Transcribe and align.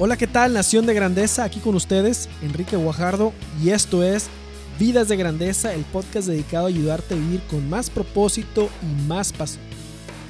Hola, 0.00 0.16
¿qué 0.16 0.28
tal? 0.28 0.52
Nación 0.52 0.86
de 0.86 0.94
Grandeza, 0.94 1.42
aquí 1.42 1.58
con 1.58 1.74
ustedes, 1.74 2.28
Enrique 2.40 2.76
Guajardo, 2.76 3.32
y 3.60 3.70
esto 3.70 4.04
es 4.04 4.28
Vidas 4.78 5.08
de 5.08 5.16
Grandeza, 5.16 5.74
el 5.74 5.82
podcast 5.82 6.28
dedicado 6.28 6.66
a 6.66 6.68
ayudarte 6.68 7.14
a 7.14 7.16
vivir 7.16 7.40
con 7.50 7.68
más 7.68 7.90
propósito 7.90 8.70
y 8.80 9.08
más 9.08 9.32
pasión. 9.32 9.64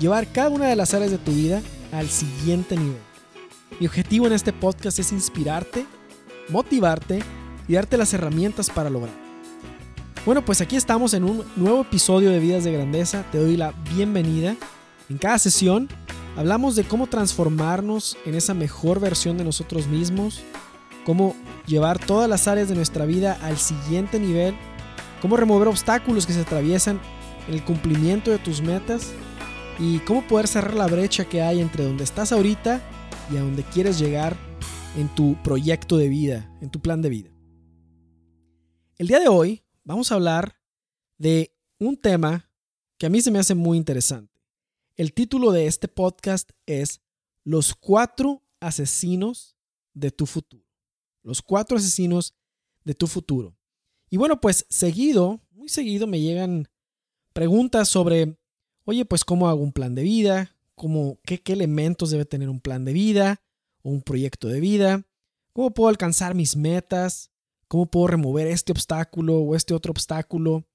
Llevar 0.01 0.27
cada 0.33 0.49
una 0.49 0.69
de 0.69 0.77
las 0.77 0.95
áreas 0.95 1.11
de 1.11 1.19
tu 1.19 1.33
vida 1.33 1.61
al 1.93 2.09
siguiente 2.09 2.79
nivel. 2.79 2.97
Mi 3.79 3.87
objetivo 3.87 4.27
en 4.27 4.33
este 4.33 4.55
podcast 4.55 5.01
es 5.01 5.13
inspirarte, 5.13 5.85
motivarte 6.49 7.23
y 7.69 7.75
darte 7.75 7.99
las 7.99 8.15
herramientas 8.15 8.71
para 8.71 8.89
lograr. 8.89 9.15
Bueno, 10.25 10.43
pues 10.47 10.63
aquí 10.63 10.77
estamos 10.77 11.13
en 11.13 11.25
un 11.25 11.45
nuevo 11.57 11.83
episodio 11.83 12.31
de 12.31 12.39
Vidas 12.39 12.65
de 12.65 12.73
Grandeza. 12.73 13.23
Te 13.31 13.37
doy 13.37 13.59
la 13.59 13.75
bienvenida. 13.95 14.57
En 15.11 15.19
cada 15.19 15.39
sesión 15.39 15.91
Hablamos 16.39 16.77
de 16.77 16.85
cómo 16.85 17.09
transformarnos 17.09 18.17
en 18.25 18.37
esa 18.37 18.55
mejor 18.55 19.01
versión 19.01 19.37
de 19.39 19.43
nosotros 19.43 19.89
mismos, 19.89 20.41
cómo 21.05 21.35
llevar 21.67 21.99
todas 21.99 22.31
las 22.31 22.47
áreas 22.47 22.69
de 22.69 22.77
nuestra 22.77 23.07
vida 23.07 23.37
al 23.43 23.59
siguiente 23.59 24.21
nivel, 24.21 24.55
cómo 25.21 25.37
remover 25.37 25.67
obstáculos 25.67 26.29
que 26.29 26.33
se 26.33 26.43
atraviesan 26.43 27.01
en 27.49 27.55
el 27.55 27.65
cumplimiento 27.65 28.31
de 28.31 28.39
tus 28.39 28.63
metas 28.63 29.11
y 29.81 29.99
cómo 29.99 30.25
poder 30.29 30.47
cerrar 30.47 30.75
la 30.75 30.87
brecha 30.87 31.25
que 31.25 31.43
hay 31.43 31.61
entre 31.61 31.83
donde 31.83 32.05
estás 32.05 32.31
ahorita 32.31 32.81
y 33.33 33.37
a 33.37 33.41
donde 33.41 33.65
quieres 33.65 33.99
llegar 33.99 34.37
en 34.97 35.13
tu 35.13 35.37
proyecto 35.43 35.97
de 35.97 36.09
vida, 36.09 36.57
en 36.61 36.71
tu 36.71 36.79
plan 36.79 37.03
de 37.03 37.09
vida. 37.09 37.31
El 38.97 39.09
día 39.09 39.19
de 39.19 39.27
hoy 39.27 39.65
vamos 39.83 40.13
a 40.13 40.15
hablar 40.15 40.55
de 41.17 41.53
un 41.81 41.97
tema 41.97 42.49
que 42.97 43.07
a 43.07 43.11
mí 43.11 43.21
se 43.23 43.33
me 43.33 43.41
hace 43.41 43.57
muy 43.57 43.77
interesante. 43.77 44.38
El 44.99 45.13
título 45.13 45.53
de 45.53 45.69
este 45.69 45.87
podcast 45.87 46.51
es 46.67 47.03
Los 47.45 47.77
cuatro 47.77 48.43
asesinos 48.59 49.57
de 49.95 50.11
tu 50.11 50.27
futuro. 50.27 50.65
Los 51.23 51.41
cuatro 51.41 51.77
asesinos 51.77 52.35
de 52.83 52.95
tu 52.95 53.07
futuro. 53.07 53.57
Y 54.11 54.17
bueno, 54.17 54.41
pues 54.41 54.67
seguido, 54.69 55.41
muy 55.53 55.69
seguido 55.69 56.09
me 56.09 56.21
llegan 56.21 56.67
preguntas 57.33 57.89
sobre, 57.89 58.41
oye, 58.87 59.05
pues 59.05 59.25
cómo 59.25 59.49
hago 59.49 59.63
un 59.63 59.71
plan 59.71 59.95
de 59.95 60.03
vida, 60.03 60.57
cómo, 60.75 61.21
qué, 61.23 61.41
qué 61.41 61.53
elementos 61.53 62.11
debe 62.11 62.25
tener 62.25 62.49
un 62.49 62.59
plan 62.59 62.85
de 62.85 62.93
vida 62.93 63.41
o 63.83 63.91
un 63.91 64.03
proyecto 64.03 64.49
de 64.49 64.59
vida, 64.59 65.07
cómo 65.53 65.71
puedo 65.71 65.91
alcanzar 65.91 66.35
mis 66.35 66.57
metas, 66.57 67.31
cómo 67.69 67.87
puedo 67.87 68.09
remover 68.09 68.49
este 68.49 68.73
obstáculo 68.73 69.39
o 69.39 69.55
este 69.55 69.75
otro 69.75 69.93
obstáculo. 69.93 70.67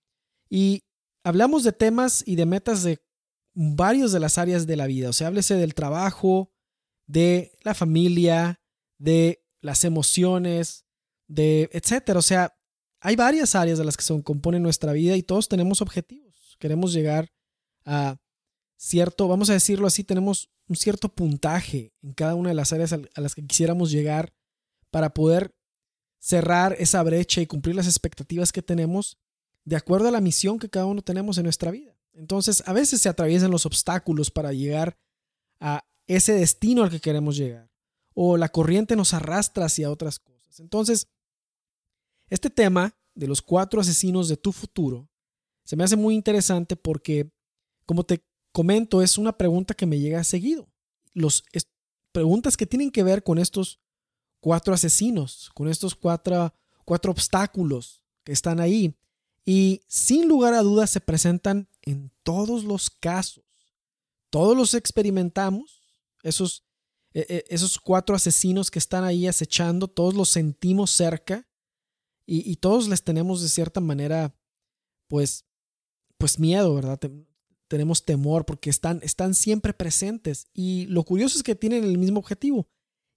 Y 0.49 0.85
hablamos 1.25 1.65
de 1.65 1.73
temas 1.73 2.23
y 2.25 2.37
de 2.37 2.45
metas 2.45 2.83
de 2.83 3.03
varios 3.53 4.11
de 4.11 4.19
las 4.19 4.37
áreas 4.37 4.67
de 4.67 4.75
la 4.75 4.87
vida. 4.87 5.09
O 5.09 5.13
sea, 5.13 5.27
háblese 5.27 5.55
del 5.55 5.73
trabajo, 5.73 6.51
de 7.05 7.57
la 7.63 7.73
familia, 7.73 8.61
de 8.97 9.43
las 9.61 9.83
emociones, 9.83 10.85
de 11.27 11.69
etcétera. 11.73 12.19
O 12.19 12.23
sea, 12.23 12.55
hay 12.99 13.15
varias 13.15 13.55
áreas 13.55 13.77
de 13.77 13.85
las 13.85 13.97
que 13.97 14.03
se 14.03 14.23
componen 14.23 14.63
nuestra 14.63 14.93
vida 14.93 15.15
y 15.15 15.23
todos 15.23 15.47
tenemos 15.47 15.81
objetivos. 15.81 16.57
Queremos 16.59 16.93
llegar 16.93 17.31
a 17.85 18.17
cierto, 18.77 19.27
vamos 19.27 19.49
a 19.49 19.53
decirlo 19.53 19.87
así, 19.87 20.03
tenemos 20.03 20.49
un 20.67 20.75
cierto 20.75 21.09
puntaje 21.09 21.93
en 22.01 22.13
cada 22.13 22.35
una 22.35 22.49
de 22.49 22.55
las 22.55 22.73
áreas 22.73 22.93
a 22.93 23.21
las 23.21 23.35
que 23.35 23.45
quisiéramos 23.45 23.91
llegar 23.91 24.33
para 24.89 25.13
poder 25.13 25.55
cerrar 26.19 26.75
esa 26.79 27.03
brecha 27.03 27.41
y 27.41 27.47
cumplir 27.47 27.75
las 27.75 27.87
expectativas 27.87 28.51
que 28.51 28.61
tenemos 28.61 29.17
de 29.65 29.75
acuerdo 29.75 30.07
a 30.07 30.11
la 30.11 30.21
misión 30.21 30.59
que 30.59 30.69
cada 30.69 30.85
uno 30.85 31.01
tenemos 31.01 31.37
en 31.37 31.43
nuestra 31.43 31.71
vida. 31.71 31.92
Entonces, 32.13 32.63
a 32.65 32.73
veces 32.73 33.01
se 33.01 33.09
atraviesan 33.09 33.51
los 33.51 33.65
obstáculos 33.65 34.31
para 34.31 34.53
llegar 34.53 34.97
a 35.59 35.83
ese 36.07 36.33
destino 36.33 36.83
al 36.83 36.89
que 36.89 36.99
queremos 36.99 37.37
llegar. 37.37 37.71
O 38.13 38.37
la 38.37 38.49
corriente 38.49 38.95
nos 38.95 39.13
arrastra 39.13 39.65
hacia 39.65 39.89
otras 39.89 40.19
cosas. 40.19 40.59
Entonces, 40.59 41.07
este 42.29 42.49
tema 42.49 42.95
de 43.15 43.27
los 43.27 43.41
cuatro 43.41 43.81
asesinos 43.81 44.27
de 44.27 44.37
tu 44.37 44.51
futuro 44.51 45.09
se 45.63 45.75
me 45.75 45.83
hace 45.83 45.95
muy 45.95 46.15
interesante 46.15 46.75
porque, 46.75 47.31
como 47.85 48.03
te 48.03 48.23
comento, 48.51 49.01
es 49.01 49.17
una 49.17 49.37
pregunta 49.37 49.73
que 49.73 49.85
me 49.85 49.99
llega 49.99 50.23
seguido. 50.23 50.67
Los, 51.13 51.43
preguntas 52.11 52.55
que 52.55 52.67
tienen 52.67 52.91
que 52.91 53.03
ver 53.03 53.23
con 53.23 53.39
estos 53.39 53.81
cuatro 54.39 54.73
asesinos, 54.73 55.49
con 55.53 55.67
estos 55.67 55.95
cuatro, 55.95 56.53
cuatro 56.85 57.11
obstáculos 57.11 58.03
que 58.23 58.31
están 58.31 58.59
ahí 58.59 58.95
y 59.45 59.81
sin 59.87 60.27
lugar 60.27 60.53
a 60.53 60.61
dudas 60.61 60.89
se 60.89 61.01
presentan 61.01 61.69
en 61.81 62.11
todos 62.23 62.63
los 62.63 62.89
casos. 62.89 63.43
Todos 64.29 64.57
los 64.57 64.73
experimentamos, 64.73 65.83
esos, 66.23 66.65
e, 67.13 67.25
e, 67.29 67.45
esos 67.49 67.77
cuatro 67.77 68.15
asesinos 68.15 68.71
que 68.71 68.79
están 68.79 69.03
ahí 69.03 69.27
acechando, 69.27 69.87
todos 69.87 70.13
los 70.13 70.29
sentimos 70.29 70.91
cerca 70.91 71.47
y, 72.25 72.55
todos 72.55 72.87
les 72.87 73.03
tenemos 73.03 73.41
de 73.41 73.49
cierta 73.49 73.81
manera, 73.81 74.33
pues, 75.09 75.45
pues 76.17 76.39
miedo, 76.39 76.73
¿verdad? 76.73 76.97
tenemos 77.67 78.05
temor 78.05 78.45
porque 78.45 78.69
están, 78.69 79.01
están 79.03 79.33
siempre 79.33 79.73
presentes 79.73 80.47
y 80.53 80.85
lo 80.85 81.03
curioso 81.03 81.37
es 81.37 81.43
que 81.43 81.55
tienen 81.55 81.83
el 81.83 81.97
mismo 81.97 82.19
objetivo. 82.19 82.69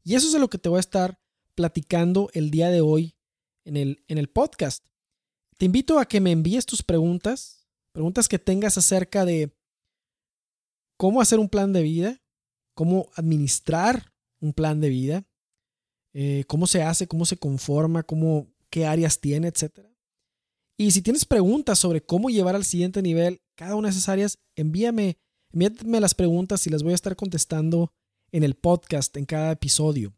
Y 0.02 0.14
eso 0.16 0.26
es 0.26 0.32
de 0.32 0.38
lo 0.40 0.50
que 0.50 0.58
te 0.58 0.68
voy 0.68 0.78
a 0.78 0.80
estar 0.80 1.20
platicando 1.54 2.30
el 2.32 2.50
día 2.50 2.70
de 2.70 2.80
hoy 2.80 3.16
en 3.64 3.76
el, 3.76 4.04
en 4.08 4.18
el 4.18 4.28
podcast. 4.28 4.84
Te 5.58 5.64
invito 5.64 5.98
a 5.98 6.06
que 6.06 6.20
me 6.20 6.32
envíes 6.32 6.66
tus 6.66 6.82
preguntas, 6.82 7.66
preguntas 7.92 8.28
que 8.28 8.38
tengas 8.38 8.76
acerca 8.76 9.24
de 9.24 9.56
cómo 10.98 11.20
hacer 11.20 11.38
un 11.38 11.48
plan 11.48 11.72
de 11.72 11.82
vida, 11.82 12.22
cómo 12.74 13.08
administrar 13.14 14.12
un 14.40 14.52
plan 14.52 14.80
de 14.80 14.90
vida, 14.90 15.26
eh, 16.12 16.44
cómo 16.46 16.66
se 16.66 16.82
hace, 16.82 17.08
cómo 17.08 17.24
se 17.24 17.38
conforma, 17.38 18.02
cómo, 18.02 18.52
qué 18.68 18.86
áreas 18.86 19.18
tiene, 19.18 19.48
etc. 19.48 19.80
Y 20.76 20.90
si 20.90 21.00
tienes 21.00 21.24
preguntas 21.24 21.78
sobre 21.78 22.04
cómo 22.04 22.28
llevar 22.28 22.54
al 22.54 22.64
siguiente 22.64 23.00
nivel 23.00 23.40
cada 23.54 23.76
una 23.76 23.88
de 23.88 23.92
esas 23.92 24.10
áreas, 24.10 24.38
envíame, 24.56 25.18
envíame 25.52 26.00
las 26.00 26.14
preguntas 26.14 26.66
y 26.66 26.70
las 26.70 26.82
voy 26.82 26.92
a 26.92 26.96
estar 26.96 27.16
contestando 27.16 27.94
en 28.30 28.44
el 28.44 28.56
podcast, 28.56 29.16
en 29.16 29.24
cada 29.24 29.52
episodio. 29.52 30.14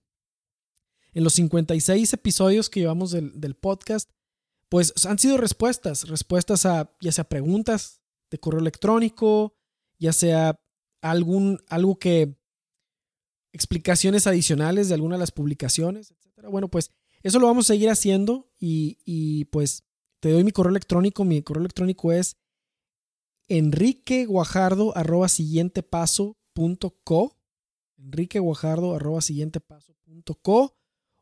En 1.13 1.23
los 1.23 1.35
56 1.35 2.13
episodios 2.13 2.69
que 2.69 2.81
llevamos 2.81 3.13
del, 3.13 3.41
del 3.41 3.55
podcast, 3.55 4.11
pues 4.69 4.93
han 5.07 5.19
sido 5.19 5.37
respuestas, 5.37 6.09
respuestas 6.09 6.67
a 6.67 6.95
ya 7.01 7.13
sea 7.13 7.25
preguntas 7.25 8.03
de 8.31 8.39
correo 8.39 8.61
electrónico, 8.61 9.57
ya 9.99 10.13
sea 10.13 10.61
algún, 11.01 11.63
algo 11.69 11.99
que, 11.99 12.37
explicaciones 13.53 14.27
adicionales 14.27 14.89
de 14.89 14.95
alguna 14.95 15.17
de 15.17 15.21
las 15.21 15.33
publicaciones, 15.33 16.11
etcétera. 16.11 16.49
Bueno, 16.49 16.69
pues 16.69 16.93
eso 17.23 17.39
lo 17.39 17.47
vamos 17.47 17.67
a 17.67 17.75
seguir 17.75 17.91
haciendo 17.91 18.53
y, 18.59 18.99
y 19.05 19.47
pues 19.47 19.85
te 20.21 20.31
doy 20.31 20.45
mi 20.45 20.53
correo 20.53 20.71
electrónico. 20.71 21.25
Mi 21.25 21.43
correo 21.43 21.63
electrónico 21.63 22.13
es 22.13 22.37
enriqueguajardo 23.49 24.97
arroba 24.97 25.29
siguiente 25.29 25.83
paso 25.83 26.37
co 27.05 27.37
arroba 28.95 29.21
siguiente 29.21 29.61
paso 29.61 29.95
punto 30.05 30.35
co 30.35 30.77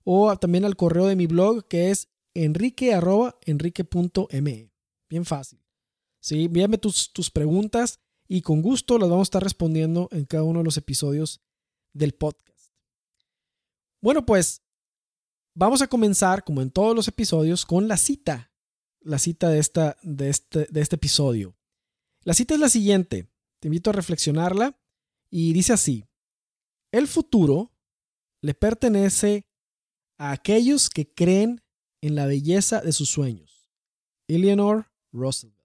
o 0.04 0.36
también 0.36 0.64
al 0.64 0.76
correo 0.76 1.06
de 1.06 1.16
mi 1.16 1.26
blog 1.26 1.66
que 1.68 1.90
es 1.90 2.08
enrique 2.44 2.94
arroba 2.94 3.38
enrique.me. 3.44 4.70
Bien 5.08 5.24
fácil. 5.24 5.60
¿Sí? 6.20 6.44
Envíame 6.44 6.78
tus, 6.78 7.12
tus 7.12 7.30
preguntas 7.30 8.00
y 8.28 8.42
con 8.42 8.62
gusto 8.62 8.98
las 8.98 9.08
vamos 9.08 9.26
a 9.26 9.30
estar 9.30 9.42
respondiendo 9.42 10.08
en 10.12 10.24
cada 10.24 10.42
uno 10.42 10.60
de 10.60 10.64
los 10.64 10.76
episodios 10.76 11.40
del 11.92 12.12
podcast. 12.12 12.72
Bueno, 14.00 14.26
pues 14.26 14.62
vamos 15.54 15.82
a 15.82 15.86
comenzar, 15.86 16.44
como 16.44 16.62
en 16.62 16.70
todos 16.70 16.94
los 16.94 17.08
episodios, 17.08 17.64
con 17.64 17.88
la 17.88 17.96
cita. 17.96 18.52
La 19.00 19.18
cita 19.18 19.48
de, 19.48 19.60
esta, 19.60 19.96
de, 20.02 20.28
este, 20.28 20.66
de 20.66 20.80
este 20.80 20.96
episodio. 20.96 21.56
La 22.22 22.34
cita 22.34 22.54
es 22.54 22.60
la 22.60 22.68
siguiente. 22.68 23.30
Te 23.60 23.68
invito 23.68 23.90
a 23.90 23.92
reflexionarla 23.92 24.78
y 25.30 25.52
dice 25.52 25.72
así. 25.72 26.04
El 26.90 27.06
futuro 27.06 27.72
le 28.40 28.54
pertenece 28.54 29.46
a 30.18 30.32
aquellos 30.32 30.90
que 30.90 31.12
creen 31.12 31.62
en 32.00 32.14
la 32.14 32.26
belleza 32.26 32.80
de 32.80 32.92
sus 32.92 33.10
sueños. 33.10 33.68
Eleanor 34.28 34.90
Roosevelt. 35.12 35.56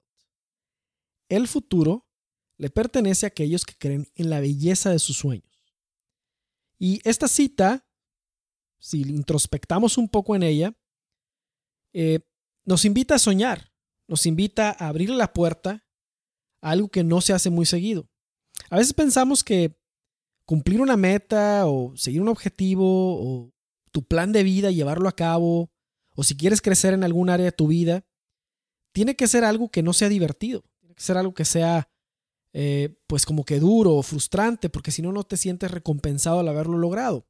El 1.29 1.47
futuro 1.47 2.07
le 2.57 2.69
pertenece 2.69 3.25
a 3.25 3.29
aquellos 3.29 3.65
que 3.65 3.75
creen 3.77 4.07
en 4.15 4.29
la 4.29 4.39
belleza 4.39 4.91
de 4.91 4.99
sus 4.99 5.17
sueños. 5.17 5.51
Y 6.77 6.99
esta 7.07 7.27
cita, 7.27 7.87
si 8.79 9.01
introspectamos 9.01 9.97
un 9.97 10.09
poco 10.09 10.35
en 10.35 10.43
ella, 10.43 10.77
eh, 11.93 12.19
nos 12.65 12.85
invita 12.85 13.15
a 13.15 13.19
soñar, 13.19 13.71
nos 14.07 14.25
invita 14.25 14.75
a 14.77 14.87
abrir 14.87 15.09
la 15.09 15.33
puerta 15.33 15.85
a 16.61 16.71
algo 16.71 16.89
que 16.89 17.03
no 17.03 17.21
se 17.21 17.33
hace 17.33 17.49
muy 17.49 17.65
seguido. 17.65 18.09
A 18.69 18.77
veces 18.77 18.93
pensamos 18.93 19.43
que 19.43 19.79
cumplir 20.45 20.81
una 20.81 20.97
meta 20.97 21.65
o 21.67 21.95
seguir 21.95 22.21
un 22.21 22.27
objetivo 22.27 22.83
o 22.85 23.53
tu 23.91 24.03
plan 24.03 24.31
de 24.31 24.43
vida, 24.43 24.71
llevarlo 24.71 25.07
a 25.09 25.15
cabo, 25.15 25.71
o 26.15 26.23
si 26.23 26.35
quieres 26.35 26.61
crecer 26.61 26.93
en 26.93 27.03
algún 27.03 27.29
área 27.29 27.45
de 27.45 27.51
tu 27.51 27.67
vida, 27.67 28.05
tiene 28.91 29.15
que 29.15 29.27
ser 29.27 29.43
algo 29.43 29.69
que 29.69 29.83
no 29.83 29.93
sea 29.93 30.09
divertido, 30.09 30.63
tiene 30.79 30.95
que 30.95 31.03
ser 31.03 31.17
algo 31.17 31.33
que 31.33 31.45
sea 31.45 31.89
eh, 32.53 32.97
pues 33.07 33.25
como 33.25 33.45
que 33.45 33.59
duro 33.59 33.95
o 33.95 34.03
frustrante, 34.03 34.69
porque 34.69 34.91
si 34.91 35.01
no, 35.01 35.13
no 35.13 35.23
te 35.23 35.37
sientes 35.37 35.71
recompensado 35.71 36.39
al 36.39 36.49
haberlo 36.49 36.77
logrado. 36.77 37.25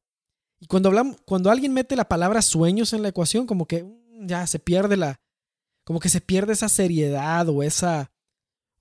Y 0.60 0.66
cuando, 0.66 0.90
hablamos, 0.90 1.18
cuando 1.26 1.52
alguien 1.52 1.74
mete 1.74 1.96
la 1.96 2.10
palabra 2.10 2.42
sueños 2.42 2.94
en 2.94 3.04
la 3.04 3.10
ecuación, 3.10 3.46
como 3.46 3.68
que 3.68 3.84
mm, 3.84 4.28
ya 4.28 4.48
se 4.48 4.58
pierde 4.60 4.98
la, 4.98 5.22
como 5.84 6.00
que 6.00 6.10
se 6.10 6.22
pierde 6.22 6.54
esa 6.54 6.70
seriedad 6.70 7.48
o 7.50 7.62
esa, 7.64 8.12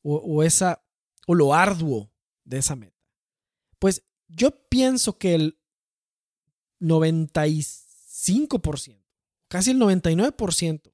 o, 0.02 0.42
esa, 0.42 0.82
o 1.26 1.34
lo 1.34 1.54
arduo 1.54 2.10
de 2.44 2.58
esa 2.58 2.76
meta. 2.76 2.96
Pues 3.78 4.02
yo 4.28 4.50
pienso 4.68 5.18
que 5.18 5.34
el 5.34 5.58
95%, 6.80 8.99
casi 9.50 9.72
el 9.72 9.78
99% 9.78 10.92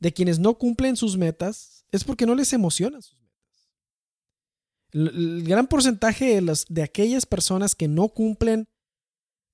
de 0.00 0.12
quienes 0.12 0.38
no 0.38 0.56
cumplen 0.56 0.96
sus 0.96 1.16
metas 1.16 1.84
es 1.92 2.04
porque 2.04 2.26
no 2.26 2.34
les 2.34 2.52
emocionan 2.52 3.02
sus 3.02 3.20
metas. 3.20 3.70
El, 4.92 5.44
gran 5.44 5.66
porcentaje 5.66 6.40
de, 6.40 6.58
de 6.68 6.82
aquellas 6.82 7.26
personas 7.26 7.74
que 7.74 7.86
no 7.86 8.08
cumplen, 8.08 8.66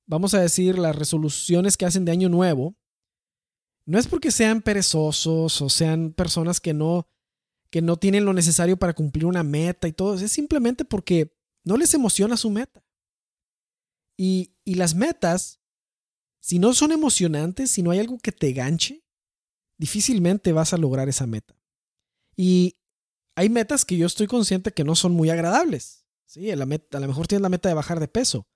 vamos 0.06 0.34
a 0.34 0.40
decir, 0.40 0.78
las 0.78 0.94
resoluciones 0.94 1.76
que 1.76 1.84
hacen 1.84 2.04
de 2.04 2.12
año 2.12 2.28
nuevo, 2.28 2.76
no 3.86 3.98
es 3.98 4.06
porque 4.06 4.30
sean 4.30 4.62
perezosos 4.62 5.60
o 5.60 5.68
sean 5.68 6.12
personas 6.12 6.60
que 6.60 6.72
no, 6.72 7.08
que 7.70 7.82
no 7.82 7.96
tienen 7.96 8.24
lo 8.24 8.32
necesario 8.32 8.76
para 8.76 8.92
cumplir 8.92 9.26
una 9.26 9.42
meta 9.42 9.88
y 9.88 9.92
todo, 9.92 10.14
es 10.14 10.30
simplemente 10.30 10.84
porque 10.84 11.36
no 11.64 11.76
les 11.76 11.92
emociona 11.94 12.36
su 12.36 12.50
meta. 12.50 12.84
Y, 14.16 14.54
y 14.64 14.76
las 14.76 14.94
metas, 14.94 15.61
si 16.42 16.58
no 16.58 16.74
son 16.74 16.90
emocionantes, 16.90 17.70
si 17.70 17.84
no 17.84 17.92
hay 17.92 18.00
algo 18.00 18.18
que 18.18 18.32
te 18.32 18.52
ganche, 18.52 19.04
difícilmente 19.78 20.52
vas 20.52 20.72
a 20.72 20.76
lograr 20.76 21.08
esa 21.08 21.24
meta. 21.24 21.54
Y 22.36 22.78
hay 23.36 23.48
metas 23.48 23.84
que 23.84 23.96
yo 23.96 24.06
estoy 24.06 24.26
consciente 24.26 24.72
que 24.72 24.82
no 24.82 24.96
son 24.96 25.12
muy 25.12 25.30
agradables. 25.30 26.04
Sí, 26.26 26.50
a, 26.50 26.56
la 26.56 26.66
meta, 26.66 26.98
a 26.98 27.00
lo 27.00 27.06
mejor 27.06 27.28
tienes 27.28 27.42
la 27.42 27.48
meta 27.48 27.68
de 27.68 27.76
bajar 27.76 28.00
de 28.00 28.08
peso. 28.08 28.48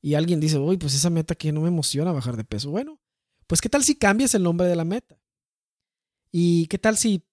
Y 0.00 0.14
alguien 0.14 0.40
dice, 0.40 0.56
uy, 0.58 0.78
pues 0.78 0.94
esa 0.94 1.10
meta 1.10 1.34
que 1.34 1.52
no 1.52 1.60
me 1.60 1.68
emociona 1.68 2.12
bajar 2.12 2.34
de 2.34 2.44
peso. 2.44 2.70
Bueno, 2.70 2.98
pues 3.46 3.60
qué 3.60 3.68
tal 3.68 3.84
si 3.84 3.94
cambias 3.94 4.34
el 4.34 4.42
nombre 4.42 4.66
de 4.66 4.76
la 4.76 4.84
meta. 4.84 5.20
Y 6.32 6.66
qué 6.68 6.78
tal 6.78 6.96
si 6.96 7.26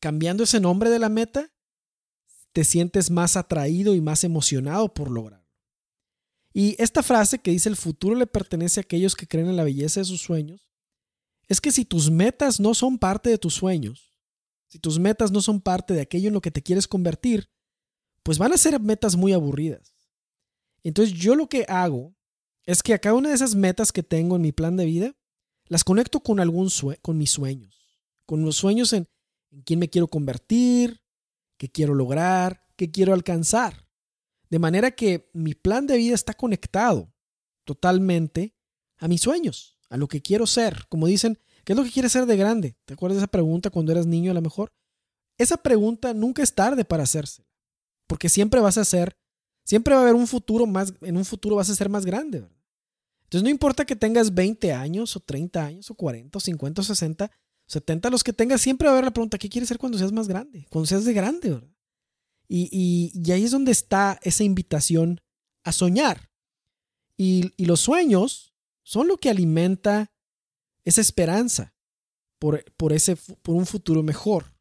cambiando 0.00 0.42
ese 0.42 0.58
nombre 0.58 0.90
de 0.90 0.98
la 0.98 1.08
meta 1.08 1.52
te 2.52 2.64
sientes 2.64 3.12
más 3.12 3.36
atraído 3.36 3.94
y 3.94 4.00
más 4.00 4.24
emocionado 4.24 4.92
por 4.92 5.12
lograrlo. 5.12 5.41
Y 6.52 6.76
esta 6.82 7.02
frase 7.02 7.38
que 7.38 7.50
dice 7.50 7.68
el 7.68 7.76
futuro 7.76 8.14
le 8.14 8.26
pertenece 8.26 8.80
a 8.80 8.82
aquellos 8.82 9.16
que 9.16 9.26
creen 9.26 9.48
en 9.48 9.56
la 9.56 9.64
belleza 9.64 10.00
de 10.00 10.04
sus 10.04 10.20
sueños, 10.20 10.68
es 11.48 11.60
que 11.60 11.72
si 11.72 11.84
tus 11.84 12.10
metas 12.10 12.60
no 12.60 12.74
son 12.74 12.98
parte 12.98 13.30
de 13.30 13.38
tus 13.38 13.54
sueños, 13.54 14.12
si 14.68 14.78
tus 14.78 14.98
metas 14.98 15.30
no 15.30 15.42
son 15.42 15.60
parte 15.60 15.94
de 15.94 16.00
aquello 16.00 16.28
en 16.28 16.34
lo 16.34 16.40
que 16.40 16.50
te 16.50 16.62
quieres 16.62 16.88
convertir, 16.88 17.50
pues 18.22 18.38
van 18.38 18.52
a 18.52 18.56
ser 18.56 18.80
metas 18.80 19.16
muy 19.16 19.32
aburridas. 19.32 19.94
Entonces 20.82 21.14
yo 21.14 21.34
lo 21.34 21.48
que 21.48 21.64
hago 21.68 22.14
es 22.64 22.82
que 22.82 22.94
a 22.94 22.98
cada 22.98 23.14
una 23.16 23.30
de 23.30 23.34
esas 23.34 23.54
metas 23.54 23.92
que 23.92 24.02
tengo 24.02 24.36
en 24.36 24.42
mi 24.42 24.52
plan 24.52 24.76
de 24.76 24.84
vida, 24.84 25.14
las 25.66 25.84
conecto 25.84 26.20
con 26.20 26.40
algún 26.40 26.68
con 27.02 27.18
mis 27.18 27.30
sueños, 27.30 27.74
con 28.26 28.44
los 28.44 28.56
sueños 28.56 28.92
en, 28.92 29.08
en 29.50 29.62
quién 29.62 29.78
me 29.78 29.90
quiero 29.90 30.08
convertir, 30.08 31.02
qué 31.56 31.70
quiero 31.70 31.94
lograr, 31.94 32.66
qué 32.76 32.90
quiero 32.90 33.14
alcanzar. 33.14 33.88
De 34.52 34.58
manera 34.58 34.90
que 34.90 35.30
mi 35.32 35.54
plan 35.54 35.86
de 35.86 35.96
vida 35.96 36.14
está 36.14 36.34
conectado 36.34 37.10
totalmente 37.64 38.54
a 38.98 39.08
mis 39.08 39.22
sueños, 39.22 39.78
a 39.88 39.96
lo 39.96 40.06
que 40.06 40.20
quiero 40.20 40.46
ser. 40.46 40.86
Como 40.88 41.06
dicen, 41.06 41.38
¿Qué 41.64 41.72
es 41.72 41.76
lo 41.76 41.84
que 41.84 41.90
quieres 41.90 42.12
ser 42.12 42.26
de 42.26 42.36
grande? 42.36 42.76
¿Te 42.84 42.94
acuerdas 42.94 43.16
de 43.16 43.20
esa 43.20 43.30
pregunta 43.30 43.70
cuando 43.70 43.92
eras 43.92 44.06
niño 44.06 44.30
a 44.32 44.34
lo 44.34 44.42
mejor? 44.42 44.72
Esa 45.38 45.56
pregunta 45.56 46.12
nunca 46.12 46.42
es 46.42 46.54
tarde 46.54 46.84
para 46.84 47.04
hacerse. 47.04 47.46
Porque 48.06 48.28
siempre 48.28 48.60
vas 48.60 48.78
a 48.78 48.84
ser, 48.84 49.16
siempre 49.64 49.94
va 49.94 50.00
a 50.00 50.02
haber 50.02 50.14
un 50.14 50.26
futuro 50.26 50.66
más, 50.66 50.92
en 51.02 51.16
un 51.16 51.24
futuro 51.24 51.56
vas 51.56 51.70
a 51.70 51.74
ser 51.74 51.88
más 51.88 52.04
grande. 52.04 52.38
Entonces 53.24 53.44
no 53.44 53.48
importa 53.48 53.84
que 53.84 53.96
tengas 53.96 54.34
20 54.34 54.72
años 54.72 55.16
o 55.16 55.20
30 55.20 55.64
años 55.64 55.90
o 55.90 55.94
40 55.94 56.36
o 56.36 56.40
50 56.40 56.80
o 56.80 56.84
60, 56.84 57.30
70, 57.66 58.10
los 58.10 58.24
que 58.24 58.32
tengas, 58.32 58.60
siempre 58.60 58.86
va 58.86 58.92
a 58.92 58.94
haber 58.94 59.04
la 59.06 59.12
pregunta, 59.12 59.38
¿qué 59.38 59.48
quieres 59.48 59.68
ser 59.68 59.78
cuando 59.78 59.96
seas 59.96 60.12
más 60.12 60.28
grande? 60.28 60.66
Cuando 60.68 60.86
seas 60.86 61.04
de 61.04 61.12
grande, 61.14 61.50
¿verdad? 61.50 61.70
Y, 62.54 63.10
y, 63.14 63.32
ahí 63.32 63.44
es 63.44 63.50
donde 63.50 63.72
está 63.72 64.20
esa 64.20 64.44
invitación 64.44 65.22
a 65.64 65.72
soñar. 65.72 66.30
Y, 67.16 67.54
y 67.56 67.64
los 67.64 67.80
sueños 67.80 68.52
son 68.82 69.08
lo 69.08 69.16
que 69.16 69.30
alimenta 69.30 70.12
esa 70.84 71.00
esperanza 71.00 71.74
por, 72.38 72.62
por, 72.74 72.92
ese, 72.92 73.16
por 73.16 73.54
un 73.54 73.64
futuro 73.64 74.02
mejor. 74.02 74.54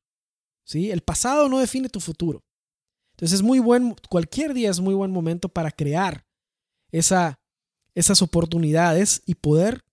¿sí? 0.64 0.90
El 0.90 1.02
pasado 1.02 1.50
no 1.50 1.60
define 1.60 1.90
tu 1.90 2.00
futuro. 2.00 2.46
Entonces 3.16 3.40
es 3.40 3.44
muy 3.44 3.60
buen, 3.60 3.94
cualquier 4.10 4.54
día 4.54 4.70
es 4.70 4.80
muy 4.80 4.94
buen 4.94 5.12
momento 5.12 5.50
para 5.50 5.70
crear 5.70 6.26
esa, 6.94 7.42
esas 7.94 8.22
oportunidades 8.22 9.22
y 9.26 9.36
poder 9.36 9.84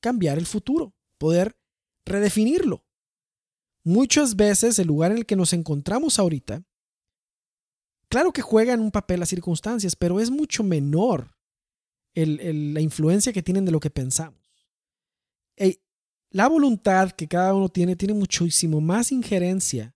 cambiar 0.00 0.38
el 0.38 0.46
futuro, 0.46 0.92
poder 1.18 1.56
redefinirlo. 2.04 2.84
Muchas 3.84 4.34
veces 4.34 4.76
el 4.80 4.88
lugar 4.88 5.12
en 5.12 5.18
el 5.18 5.26
que 5.26 5.36
nos 5.36 5.52
encontramos 5.52 6.18
ahorita, 6.18 6.64
claro 8.08 8.32
que 8.32 8.42
juegan 8.42 8.80
un 8.80 8.90
papel 8.90 9.20
las 9.20 9.28
circunstancias, 9.28 9.96
pero 9.96 10.20
es 10.20 10.30
mucho 10.30 10.62
menor 10.62 11.34
la 12.14 12.80
influencia 12.80 13.32
que 13.32 13.42
tienen 13.42 13.64
de 13.64 13.70
lo 13.70 13.78
que 13.78 13.90
pensamos 13.90 14.38
la 16.30 16.48
voluntad 16.48 17.12
que 17.12 17.28
cada 17.28 17.54
uno 17.54 17.68
tiene 17.68 17.96
tiene 17.96 18.14
muchísimo 18.14 18.80
más 18.80 19.12
injerencia 19.12 19.94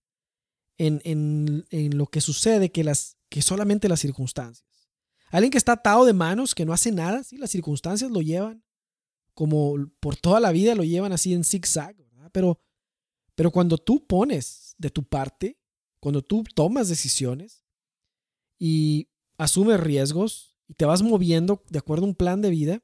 en, 0.78 1.00
en, 1.04 1.96
lo 1.96 2.06
que 2.06 2.20
sucede 2.20 2.72
que, 2.72 2.82
las, 2.82 3.16
que 3.28 3.42
solamente 3.42 3.88
las 3.88 4.00
circunstancias. 4.00 4.66
Alguien 5.30 5.50
que 5.50 5.58
está 5.58 5.72
atado 5.72 6.04
de 6.04 6.12
manos, 6.12 6.54
que 6.54 6.64
no 6.64 6.72
hace 6.72 6.90
nada, 6.90 7.22
¿sí? 7.22 7.36
las 7.36 7.50
circunstancias 7.50 8.10
lo 8.10 8.20
llevan 8.20 8.64
como 9.34 9.76
por 10.00 10.16
toda 10.16 10.40
la 10.40 10.52
vida 10.52 10.74
lo 10.74 10.84
llevan 10.84 11.12
así 11.12 11.32
en 11.32 11.44
zigzag, 11.44 11.96
¿verdad? 11.96 12.30
Pero, 12.32 12.58
pero 13.34 13.50
cuando 13.50 13.78
tú 13.78 14.06
pones 14.06 14.74
de 14.76 14.90
tu 14.90 15.04
parte, 15.04 15.58
cuando 16.00 16.20
tú 16.20 16.44
tomas 16.54 16.88
decisiones 16.88 17.61
y 18.62 19.08
asumes 19.38 19.80
riesgos 19.80 20.54
y 20.68 20.74
te 20.74 20.84
vas 20.84 21.02
moviendo 21.02 21.64
de 21.68 21.80
acuerdo 21.80 22.04
a 22.04 22.08
un 22.08 22.14
plan 22.14 22.40
de 22.40 22.50
vida, 22.50 22.82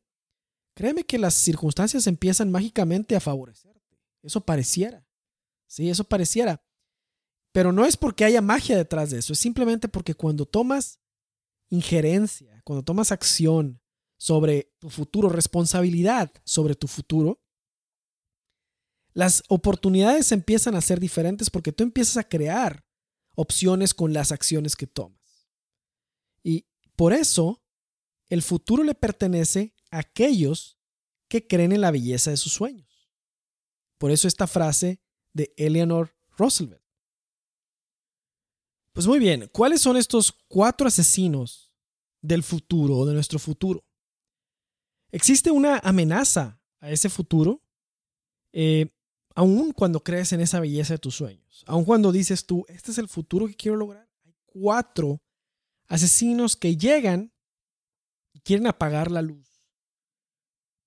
Créeme 0.78 1.02
que 1.02 1.18
las 1.18 1.34
circunstancias 1.34 2.06
empiezan 2.06 2.52
mágicamente 2.52 3.16
a 3.16 3.20
favorecerte. 3.20 3.98
Eso 4.22 4.42
pareciera. 4.42 5.04
Sí, 5.66 5.90
eso 5.90 6.04
pareciera. 6.04 6.64
Pero 7.50 7.72
no 7.72 7.84
es 7.84 7.96
porque 7.96 8.24
haya 8.24 8.40
magia 8.40 8.76
detrás 8.76 9.10
de 9.10 9.18
eso, 9.18 9.32
es 9.32 9.40
simplemente 9.40 9.88
porque 9.88 10.14
cuando 10.14 10.46
tomas 10.46 11.00
injerencia, 11.68 12.62
cuando 12.62 12.84
tomas 12.84 13.10
acción 13.10 13.80
sobre 14.18 14.72
tu 14.78 14.88
futuro, 14.88 15.28
responsabilidad 15.28 16.30
sobre 16.44 16.76
tu 16.76 16.86
futuro, 16.86 17.42
las 19.14 19.42
oportunidades 19.48 20.30
empiezan 20.30 20.76
a 20.76 20.80
ser 20.80 21.00
diferentes 21.00 21.50
porque 21.50 21.72
tú 21.72 21.82
empiezas 21.82 22.18
a 22.18 22.28
crear 22.28 22.86
opciones 23.34 23.94
con 23.94 24.12
las 24.12 24.30
acciones 24.30 24.76
que 24.76 24.86
tomas. 24.86 25.17
Y 26.42 26.66
por 26.96 27.12
eso 27.12 27.62
el 28.28 28.42
futuro 28.42 28.84
le 28.84 28.94
pertenece 28.94 29.74
aquellos 29.90 30.78
que 31.28 31.46
creen 31.46 31.72
en 31.72 31.80
la 31.80 31.90
belleza 31.90 32.30
de 32.30 32.36
sus 32.36 32.52
sueños. 32.52 33.10
Por 33.98 34.10
eso 34.10 34.28
esta 34.28 34.46
frase 34.46 35.00
de 35.32 35.52
Eleanor 35.56 36.14
Roosevelt. 36.36 36.82
Pues 38.92 39.06
muy 39.06 39.18
bien, 39.18 39.48
¿cuáles 39.52 39.80
son 39.80 39.96
estos 39.96 40.32
cuatro 40.48 40.88
asesinos 40.88 41.72
del 42.20 42.42
futuro 42.42 42.96
o 42.96 43.06
de 43.06 43.14
nuestro 43.14 43.38
futuro? 43.38 43.84
¿Existe 45.10 45.50
una 45.50 45.78
amenaza 45.78 46.60
a 46.80 46.90
ese 46.90 47.08
futuro? 47.08 47.62
Eh, 48.52 48.90
aun 49.34 49.72
cuando 49.72 50.00
crees 50.00 50.32
en 50.32 50.40
esa 50.40 50.58
belleza 50.58 50.94
de 50.94 50.98
tus 50.98 51.14
sueños, 51.14 51.64
aun 51.66 51.84
cuando 51.84 52.10
dices 52.10 52.44
tú, 52.44 52.64
este 52.68 52.90
es 52.90 52.98
el 52.98 53.08
futuro 53.08 53.46
que 53.46 53.54
quiero 53.54 53.76
lograr, 53.76 54.08
hay 54.24 54.34
cuatro 54.46 55.20
asesinos 55.88 56.56
que 56.56 56.76
llegan 56.76 57.32
y 58.32 58.40
quieren 58.40 58.66
apagar 58.66 59.10
la 59.10 59.22
luz 59.22 59.48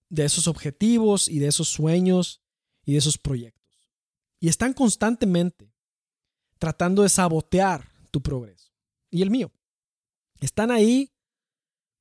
de 0.09 0.25
esos 0.25 0.47
objetivos 0.47 1.27
y 1.27 1.39
de 1.39 1.47
esos 1.47 1.69
sueños 1.69 2.41
y 2.85 2.93
de 2.93 2.99
esos 2.99 3.17
proyectos. 3.17 3.61
Y 4.39 4.47
están 4.47 4.73
constantemente 4.73 5.73
tratando 6.59 7.03
de 7.03 7.09
sabotear 7.09 7.91
tu 8.11 8.21
progreso 8.21 8.71
y 9.09 9.21
el 9.21 9.29
mío. 9.29 9.51
Están 10.39 10.71
ahí, 10.71 11.13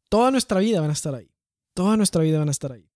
toda 0.09 0.31
nuestra 0.31 0.61
vida 0.61 0.81
van 0.81 0.91
a 0.91 0.95
estar 0.95 1.15
ahí. 1.15 1.31
Toda 1.75 1.97
nuestra 1.97 2.23
vida 2.23 2.39
van 2.39 2.49
a 2.49 2.53
estar 2.53 2.73
ahí. 2.73 2.91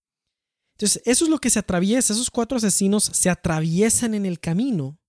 Entonces, 0.73 1.01
eso 1.05 1.25
es 1.25 1.31
lo 1.31 1.39
que 1.39 1.49
se 1.49 1.59
atraviesa, 1.59 2.11
esos 2.11 2.29
cuatro 2.29 2.57
asesinos 2.57 3.05
se 3.05 3.29
atraviesan 3.29 4.13
en 4.13 4.25
el 4.25 4.39
camino 4.39 4.99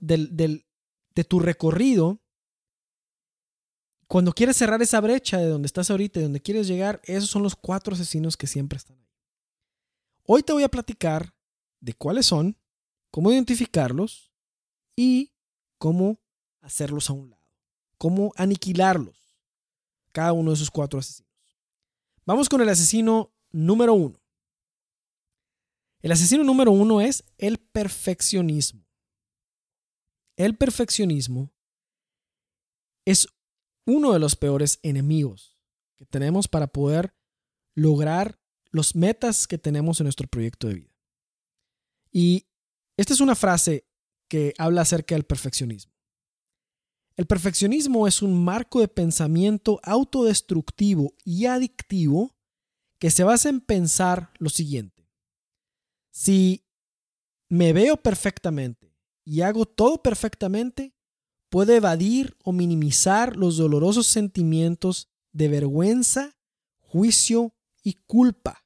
de 0.00 1.24
tu 1.26 1.40
recorrido 1.40 2.22
cuando 4.12 4.34
quieres 4.34 4.58
cerrar 4.58 4.82
esa 4.82 5.00
brecha 5.00 5.38
de 5.38 5.46
donde 5.46 5.64
estás 5.64 5.90
ahorita, 5.90 6.20
de 6.20 6.24
donde 6.24 6.42
quieres 6.42 6.68
llegar, 6.68 7.00
esos 7.04 7.30
son 7.30 7.42
los 7.42 7.56
cuatro 7.56 7.94
asesinos 7.94 8.36
que 8.36 8.46
siempre 8.46 8.76
están 8.76 8.98
ahí. 8.98 9.08
Hoy 10.24 10.42
te 10.42 10.52
voy 10.52 10.64
a 10.64 10.68
platicar 10.68 11.34
de 11.80 11.94
cuáles 11.94 12.26
son, 12.26 12.58
cómo 13.10 13.32
identificarlos 13.32 14.30
y 14.94 15.32
cómo 15.78 16.20
hacerlos 16.60 17.08
a 17.08 17.14
un 17.14 17.30
lado, 17.30 17.48
cómo 17.96 18.34
aniquilarlos, 18.36 19.16
cada 20.12 20.34
uno 20.34 20.50
de 20.50 20.56
esos 20.56 20.70
cuatro 20.70 20.98
asesinos. 20.98 21.32
Vamos 22.26 22.50
con 22.50 22.60
el 22.60 22.68
asesino 22.68 23.32
número 23.50 23.94
uno. 23.94 24.20
El 26.02 26.12
asesino 26.12 26.44
número 26.44 26.70
uno 26.70 27.00
es 27.00 27.24
el 27.38 27.56
perfeccionismo. 27.56 28.84
El 30.36 30.54
perfeccionismo 30.58 31.50
es 33.06 33.26
uno 33.86 34.12
de 34.12 34.18
los 34.18 34.36
peores 34.36 34.78
enemigos 34.82 35.58
que 35.98 36.06
tenemos 36.06 36.48
para 36.48 36.66
poder 36.66 37.14
lograr 37.74 38.38
los 38.70 38.94
metas 38.94 39.46
que 39.46 39.58
tenemos 39.58 40.00
en 40.00 40.04
nuestro 40.04 40.28
proyecto 40.28 40.68
de 40.68 40.74
vida. 40.74 40.96
Y 42.10 42.46
esta 42.96 43.12
es 43.12 43.20
una 43.20 43.34
frase 43.34 43.86
que 44.28 44.54
habla 44.58 44.82
acerca 44.82 45.14
del 45.14 45.24
perfeccionismo. 45.24 45.92
El 47.16 47.26
perfeccionismo 47.26 48.06
es 48.08 48.22
un 48.22 48.42
marco 48.42 48.80
de 48.80 48.88
pensamiento 48.88 49.80
autodestructivo 49.82 51.14
y 51.24 51.46
adictivo 51.46 52.34
que 52.98 53.10
se 53.10 53.24
basa 53.24 53.48
en 53.48 53.60
pensar 53.60 54.32
lo 54.38 54.48
siguiente. 54.48 55.10
Si 56.10 56.64
me 57.48 57.72
veo 57.72 57.96
perfectamente 57.96 58.96
y 59.24 59.42
hago 59.42 59.66
todo 59.66 60.02
perfectamente, 60.02 60.94
puedo 61.52 61.74
evadir 61.74 62.34
o 62.42 62.50
minimizar 62.50 63.36
los 63.36 63.58
dolorosos 63.58 64.06
sentimientos 64.06 65.10
de 65.32 65.48
vergüenza, 65.48 66.34
juicio 66.80 67.54
y 67.82 67.92
culpa. 68.06 68.64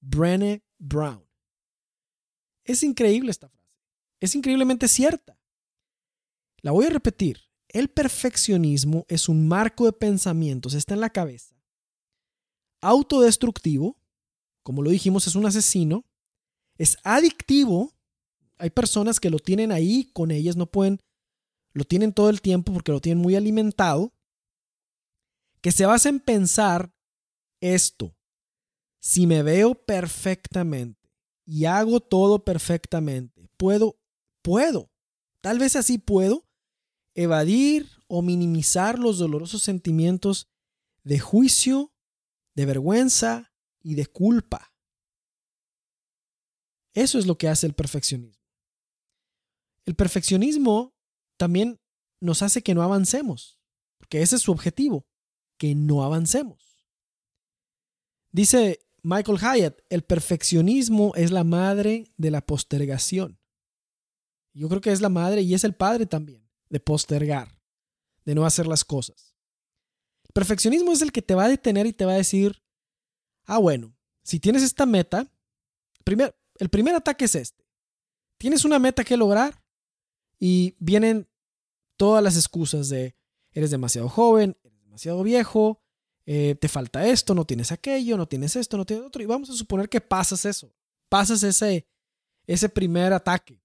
Brené 0.00 0.64
Brown. 0.76 1.24
Es 2.64 2.82
increíble 2.82 3.30
esta 3.30 3.48
frase. 3.48 3.78
Es 4.18 4.34
increíblemente 4.34 4.88
cierta. 4.88 5.38
La 6.62 6.72
voy 6.72 6.86
a 6.86 6.90
repetir. 6.90 7.42
El 7.68 7.90
perfeccionismo 7.90 9.06
es 9.06 9.28
un 9.28 9.46
marco 9.46 9.84
de 9.84 9.92
pensamientos, 9.92 10.74
está 10.74 10.94
en 10.94 11.02
la 11.02 11.10
cabeza. 11.10 11.54
Autodestructivo, 12.80 14.00
como 14.64 14.82
lo 14.82 14.90
dijimos, 14.90 15.28
es 15.28 15.36
un 15.36 15.46
asesino. 15.46 16.04
Es 16.76 16.96
adictivo. 17.04 17.92
Hay 18.58 18.70
personas 18.70 19.20
que 19.20 19.30
lo 19.30 19.38
tienen 19.38 19.70
ahí 19.70 20.10
con 20.12 20.32
ellas, 20.32 20.56
no 20.56 20.66
pueden, 20.66 20.98
lo 21.76 21.84
tienen 21.84 22.14
todo 22.14 22.30
el 22.30 22.40
tiempo 22.40 22.72
porque 22.72 22.90
lo 22.90 23.02
tienen 23.02 23.22
muy 23.22 23.36
alimentado. 23.36 24.14
Que 25.60 25.72
se 25.72 25.84
basa 25.84 26.08
en 26.08 26.20
pensar 26.20 26.90
esto. 27.60 28.16
Si 28.98 29.26
me 29.26 29.42
veo 29.42 29.74
perfectamente 29.74 31.12
y 31.44 31.66
hago 31.66 32.00
todo 32.00 32.42
perfectamente, 32.42 33.50
puedo, 33.58 34.00
puedo, 34.40 34.90
tal 35.42 35.58
vez 35.58 35.76
así 35.76 35.98
puedo 35.98 36.48
evadir 37.14 37.90
o 38.08 38.22
minimizar 38.22 38.98
los 38.98 39.18
dolorosos 39.18 39.62
sentimientos 39.62 40.48
de 41.04 41.18
juicio, 41.18 41.92
de 42.54 42.64
vergüenza 42.64 43.52
y 43.82 43.96
de 43.96 44.06
culpa. 44.06 44.72
Eso 46.94 47.18
es 47.18 47.26
lo 47.26 47.36
que 47.36 47.48
hace 47.48 47.66
el 47.66 47.74
perfeccionismo. 47.74 48.42
El 49.84 49.94
perfeccionismo 49.94 50.95
también 51.36 51.80
nos 52.20 52.42
hace 52.42 52.62
que 52.62 52.74
no 52.74 52.82
avancemos, 52.82 53.60
porque 53.98 54.22
ese 54.22 54.36
es 54.36 54.42
su 54.42 54.52
objetivo, 54.52 55.06
que 55.58 55.74
no 55.74 56.02
avancemos. 56.02 56.84
Dice 58.32 58.80
Michael 59.02 59.38
Hyatt, 59.38 59.80
el 59.88 60.02
perfeccionismo 60.02 61.12
es 61.14 61.30
la 61.30 61.44
madre 61.44 62.12
de 62.16 62.30
la 62.30 62.40
postergación. 62.40 63.38
Yo 64.52 64.68
creo 64.68 64.80
que 64.80 64.92
es 64.92 65.00
la 65.00 65.08
madre 65.08 65.42
y 65.42 65.54
es 65.54 65.64
el 65.64 65.74
padre 65.74 66.06
también 66.06 66.48
de 66.68 66.80
postergar, 66.80 67.60
de 68.24 68.34
no 68.34 68.44
hacer 68.44 68.66
las 68.66 68.84
cosas. 68.84 69.34
El 70.24 70.32
perfeccionismo 70.32 70.92
es 70.92 71.02
el 71.02 71.12
que 71.12 71.22
te 71.22 71.34
va 71.34 71.44
a 71.44 71.48
detener 71.48 71.86
y 71.86 71.92
te 71.92 72.04
va 72.04 72.12
a 72.12 72.16
decir, 72.16 72.62
ah, 73.44 73.58
bueno, 73.58 73.96
si 74.22 74.40
tienes 74.40 74.62
esta 74.62 74.86
meta, 74.86 75.30
el 76.58 76.68
primer 76.68 76.94
ataque 76.94 77.26
es 77.26 77.34
este. 77.34 77.64
Tienes 78.38 78.64
una 78.64 78.78
meta 78.78 79.04
que 79.04 79.16
lograr 79.16 79.62
y 80.38 80.76
vienen 80.78 81.28
todas 81.96 82.22
las 82.22 82.36
excusas 82.36 82.88
de 82.88 83.16
eres 83.52 83.70
demasiado 83.70 84.08
joven, 84.08 84.56
eres 84.62 84.82
demasiado 84.82 85.22
viejo, 85.22 85.80
eh, 86.26 86.56
te 86.60 86.68
falta 86.68 87.06
esto, 87.06 87.34
no 87.34 87.44
tienes 87.44 87.72
aquello, 87.72 88.16
no 88.16 88.26
tienes 88.26 88.56
esto, 88.56 88.76
no 88.76 88.84
tienes 88.84 89.06
otro. 89.06 89.22
Y 89.22 89.26
vamos 89.26 89.48
a 89.48 89.54
suponer 89.54 89.88
que 89.88 90.00
pasas 90.00 90.44
eso, 90.44 90.74
pasas 91.08 91.42
ese, 91.42 91.86
ese 92.46 92.68
primer 92.68 93.12
ataque. 93.12 93.62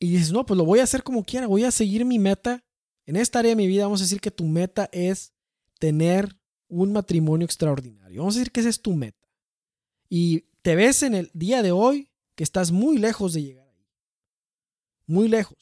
Y 0.00 0.12
dices, 0.12 0.32
no, 0.32 0.44
pues 0.44 0.58
lo 0.58 0.64
voy 0.64 0.80
a 0.80 0.84
hacer 0.84 1.02
como 1.02 1.24
quiera, 1.24 1.46
voy 1.46 1.64
a 1.64 1.70
seguir 1.70 2.04
mi 2.04 2.18
meta. 2.18 2.64
En 3.06 3.16
esta 3.16 3.38
área 3.38 3.50
de 3.50 3.56
mi 3.56 3.66
vida 3.66 3.84
vamos 3.84 4.00
a 4.00 4.04
decir 4.04 4.20
que 4.20 4.30
tu 4.30 4.44
meta 4.44 4.88
es 4.92 5.32
tener 5.78 6.38
un 6.68 6.92
matrimonio 6.92 7.46
extraordinario. 7.46 8.20
Vamos 8.20 8.36
a 8.36 8.38
decir 8.40 8.52
que 8.52 8.60
esa 8.60 8.68
es 8.68 8.82
tu 8.82 8.94
meta. 8.94 9.26
Y 10.08 10.40
te 10.62 10.76
ves 10.76 11.02
en 11.02 11.14
el 11.14 11.30
día 11.32 11.62
de 11.62 11.72
hoy 11.72 12.10
que 12.34 12.44
estás 12.44 12.70
muy 12.70 12.98
lejos 12.98 13.32
de 13.32 13.42
llegar. 13.42 13.67
Muy 15.08 15.26
lejos. 15.26 15.58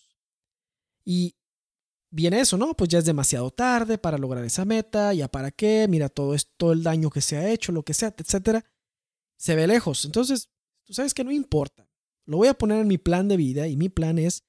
Y 1.05 1.37
viene 2.11 2.41
eso, 2.41 2.59
¿no? 2.59 2.75
Pues 2.75 2.91
ya 2.91 2.99
es 2.99 3.05
demasiado 3.05 3.51
tarde 3.51 3.97
para 3.97 4.19
lograr 4.19 4.45
esa 4.45 4.65
meta, 4.65 5.15
ya 5.15 5.29
para 5.29 5.53
qué, 5.53 5.87
mira 5.89 6.09
todo 6.09 6.35
esto, 6.35 6.73
el 6.73 6.83
daño 6.83 7.11
que 7.11 7.21
se 7.21 7.37
ha 7.37 7.49
hecho, 7.49 7.73
lo 7.73 7.85
que 7.85 7.95
sea, 7.95 8.13
etcétera. 8.17 8.65
Se 9.39 9.55
ve 9.55 9.67
lejos. 9.67 10.05
Entonces, 10.05 10.51
tú 10.85 10.93
sabes 10.93 11.15
que 11.15 11.25
no 11.25 11.31
importa. 11.31 11.89
Lo 12.25 12.39
voy 12.39 12.49
a 12.49 12.59
poner 12.59 12.81
en 12.81 12.89
mi 12.89 12.99
plan 12.99 13.29
de 13.29 13.37
vida 13.37 13.69
y 13.69 13.77
mi 13.77 13.89
plan 13.89 14.19
es, 14.19 14.45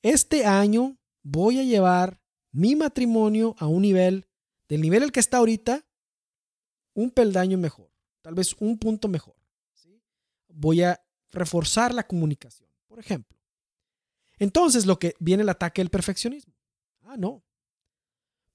este 0.00 0.46
año 0.46 0.98
voy 1.22 1.58
a 1.58 1.62
llevar 1.62 2.20
mi 2.52 2.74
matrimonio 2.74 3.54
a 3.58 3.66
un 3.66 3.82
nivel, 3.82 4.26
del 4.68 4.80
nivel 4.80 5.02
el 5.02 5.12
que 5.12 5.20
está 5.20 5.38
ahorita, 5.38 5.84
un 6.94 7.10
peldaño 7.10 7.58
mejor, 7.58 7.90
tal 8.22 8.34
vez 8.34 8.54
un 8.58 8.78
punto 8.78 9.08
mejor. 9.08 9.36
Voy 10.48 10.82
a 10.82 11.02
reforzar 11.30 11.94
la 11.94 12.06
comunicación, 12.06 12.70
por 12.86 12.98
ejemplo. 12.98 13.41
Entonces 14.38 14.86
lo 14.86 14.98
que 14.98 15.14
viene 15.20 15.42
el 15.42 15.48
ataque 15.48 15.80
del 15.80 15.90
perfeccionismo. 15.90 16.54
Ah, 17.02 17.16
no. 17.16 17.44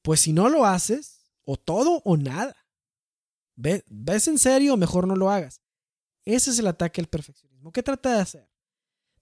Pues 0.01 0.22
si 0.22 0.34
no 0.34 0.50
lo 0.50 0.65
haces, 0.65 1.17
o 1.43 1.57
todo 1.57 2.01
o 2.03 2.17
nada. 2.17 2.55
¿Ves 3.55 4.27
en 4.27 4.38
serio? 4.38 4.77
Mejor 4.77 5.07
no 5.07 5.15
lo 5.15 5.29
hagas. 5.29 5.62
Ese 6.25 6.51
es 6.51 6.60
el 6.60 6.67
ataque 6.67 7.01
al 7.01 7.07
perfeccionismo. 7.07 7.72
¿Qué 7.72 7.81
trata 7.81 8.13
de 8.15 8.22
hacer? 8.22 8.50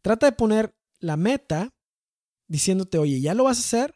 Trata 0.01 0.25
de 0.25 0.31
poner 0.31 0.75
la 0.99 1.17
meta 1.17 1.75
diciéndote, 2.47 2.97
oye, 2.97 3.21
¿ya 3.21 3.33
lo 3.33 3.43
vas 3.43 3.57
a 3.57 3.61
hacer? 3.61 3.95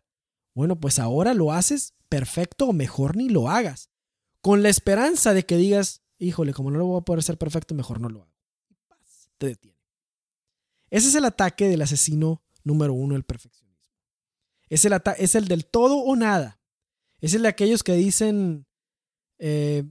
Bueno, 0.53 0.79
pues 0.79 0.99
ahora 0.99 1.33
lo 1.33 1.51
haces 1.51 1.95
perfecto 2.07 2.67
o 2.67 2.73
mejor 2.73 3.15
ni 3.15 3.29
lo 3.29 3.49
hagas. 3.49 3.89
Con 4.41 4.61
la 4.63 4.69
esperanza 4.69 5.33
de 5.33 5.45
que 5.45 5.57
digas, 5.57 6.03
híjole, 6.19 6.53
como 6.53 6.71
no 6.71 6.79
lo 6.79 6.85
voy 6.85 7.01
a 7.01 7.05
poder 7.05 7.19
hacer 7.19 7.37
perfecto, 7.37 7.73
mejor 7.73 7.99
no 7.99 8.09
lo 8.09 8.21
hago. 8.21 8.35
Te 9.37 9.47
detiene. 9.47 9.79
Ese 10.89 11.07
es 11.07 11.15
el 11.15 11.25
ataque 11.25 11.67
del 11.67 11.81
asesino 11.81 12.43
número 12.63 12.93
uno 12.93 13.13
del 13.13 13.23
perfeccionismo. 13.23 13.93
Es 14.69 14.85
el, 14.85 14.93
el 14.93 15.47
del 15.47 15.65
todo 15.65 15.97
o 15.97 16.15
nada. 16.15 16.59
Es 17.19 17.33
el 17.33 17.41
de 17.41 17.47
aquellos 17.47 17.83
que 17.83 17.93
dicen, 17.93 18.67
eh, 19.39 19.83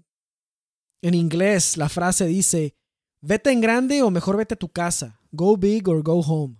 en 1.02 1.14
inglés, 1.14 1.76
la 1.76 1.88
frase 1.88 2.26
dice, 2.26 2.78
Vete 3.20 3.50
en 3.50 3.60
grande 3.60 4.02
o 4.02 4.10
mejor 4.10 4.36
vete 4.36 4.54
a 4.54 4.58
tu 4.58 4.68
casa. 4.68 5.20
Go 5.32 5.56
big 5.56 5.88
or 5.88 6.02
go 6.02 6.20
home. 6.20 6.56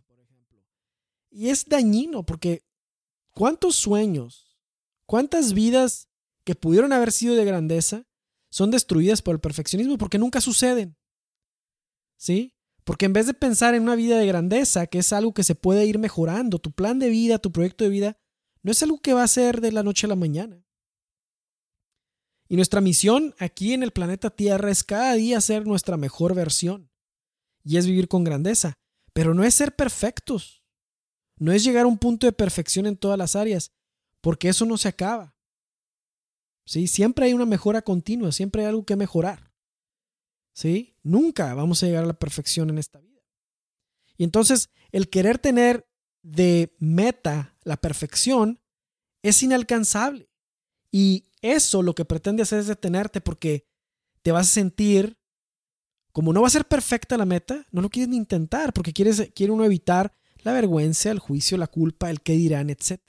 Y 1.30 1.50
es 1.50 1.66
dañino 1.66 2.24
porque 2.24 2.64
¿cuántos 3.32 3.76
sueños, 3.76 4.58
cuántas 5.06 5.52
vidas 5.52 6.08
que 6.44 6.54
pudieron 6.54 6.92
haber 6.92 7.12
sido 7.12 7.36
de 7.36 7.44
grandeza 7.44 8.06
son 8.50 8.70
destruidas 8.70 9.22
por 9.22 9.34
el 9.34 9.40
perfeccionismo 9.40 9.98
porque 9.98 10.18
nunca 10.18 10.40
suceden? 10.40 10.96
¿Sí? 12.16 12.54
Porque 12.88 13.04
en 13.04 13.12
vez 13.12 13.26
de 13.26 13.34
pensar 13.34 13.74
en 13.74 13.82
una 13.82 13.96
vida 13.96 14.16
de 14.16 14.26
grandeza, 14.26 14.86
que 14.86 15.00
es 15.00 15.12
algo 15.12 15.34
que 15.34 15.44
se 15.44 15.54
puede 15.54 15.84
ir 15.84 15.98
mejorando, 15.98 16.58
tu 16.58 16.72
plan 16.72 16.98
de 16.98 17.10
vida, 17.10 17.38
tu 17.38 17.52
proyecto 17.52 17.84
de 17.84 17.90
vida, 17.90 18.16
no 18.62 18.72
es 18.72 18.82
algo 18.82 18.98
que 19.02 19.12
va 19.12 19.22
a 19.22 19.28
ser 19.28 19.60
de 19.60 19.72
la 19.72 19.82
noche 19.82 20.06
a 20.06 20.08
la 20.08 20.16
mañana. 20.16 20.64
Y 22.48 22.56
nuestra 22.56 22.80
misión 22.80 23.34
aquí 23.38 23.74
en 23.74 23.82
el 23.82 23.90
planeta 23.90 24.30
Tierra 24.30 24.70
es 24.70 24.84
cada 24.84 25.12
día 25.16 25.38
ser 25.42 25.66
nuestra 25.66 25.98
mejor 25.98 26.34
versión. 26.34 26.90
Y 27.62 27.76
es 27.76 27.84
vivir 27.84 28.08
con 28.08 28.24
grandeza. 28.24 28.72
Pero 29.12 29.34
no 29.34 29.44
es 29.44 29.52
ser 29.52 29.76
perfectos. 29.76 30.64
No 31.36 31.52
es 31.52 31.64
llegar 31.64 31.84
a 31.84 31.88
un 31.88 31.98
punto 31.98 32.26
de 32.26 32.32
perfección 32.32 32.86
en 32.86 32.96
todas 32.96 33.18
las 33.18 33.36
áreas. 33.36 33.70
Porque 34.22 34.48
eso 34.48 34.64
no 34.64 34.78
se 34.78 34.88
acaba. 34.88 35.36
¿Sí? 36.64 36.86
Siempre 36.86 37.26
hay 37.26 37.34
una 37.34 37.44
mejora 37.44 37.82
continua. 37.82 38.32
Siempre 38.32 38.62
hay 38.62 38.68
algo 38.68 38.86
que 38.86 38.96
mejorar. 38.96 39.47
¿Sí? 40.58 40.96
Nunca 41.04 41.54
vamos 41.54 41.80
a 41.80 41.86
llegar 41.86 42.02
a 42.02 42.08
la 42.08 42.18
perfección 42.18 42.68
en 42.68 42.78
esta 42.78 42.98
vida. 42.98 43.22
Y 44.16 44.24
entonces 44.24 44.70
el 44.90 45.08
querer 45.08 45.38
tener 45.38 45.88
de 46.22 46.74
meta 46.80 47.56
la 47.62 47.76
perfección 47.76 48.58
es 49.22 49.40
inalcanzable. 49.44 50.28
Y 50.90 51.26
eso 51.42 51.80
lo 51.84 51.94
que 51.94 52.04
pretende 52.04 52.42
hacer 52.42 52.58
es 52.58 52.66
detenerte 52.66 53.20
porque 53.20 53.68
te 54.22 54.32
vas 54.32 54.48
a 54.48 54.50
sentir, 54.50 55.16
como 56.10 56.32
no 56.32 56.40
va 56.40 56.48
a 56.48 56.50
ser 56.50 56.66
perfecta 56.66 57.16
la 57.16 57.24
meta, 57.24 57.64
no 57.70 57.80
lo 57.80 57.88
quieres 57.88 58.08
ni 58.08 58.16
intentar 58.16 58.72
porque 58.72 58.92
quieres, 58.92 59.30
quiere 59.36 59.52
uno 59.52 59.64
evitar 59.64 60.12
la 60.38 60.52
vergüenza, 60.52 61.12
el 61.12 61.20
juicio, 61.20 61.56
la 61.56 61.68
culpa, 61.68 62.10
el 62.10 62.20
qué 62.20 62.32
dirán, 62.32 62.68
etc. 62.68 63.00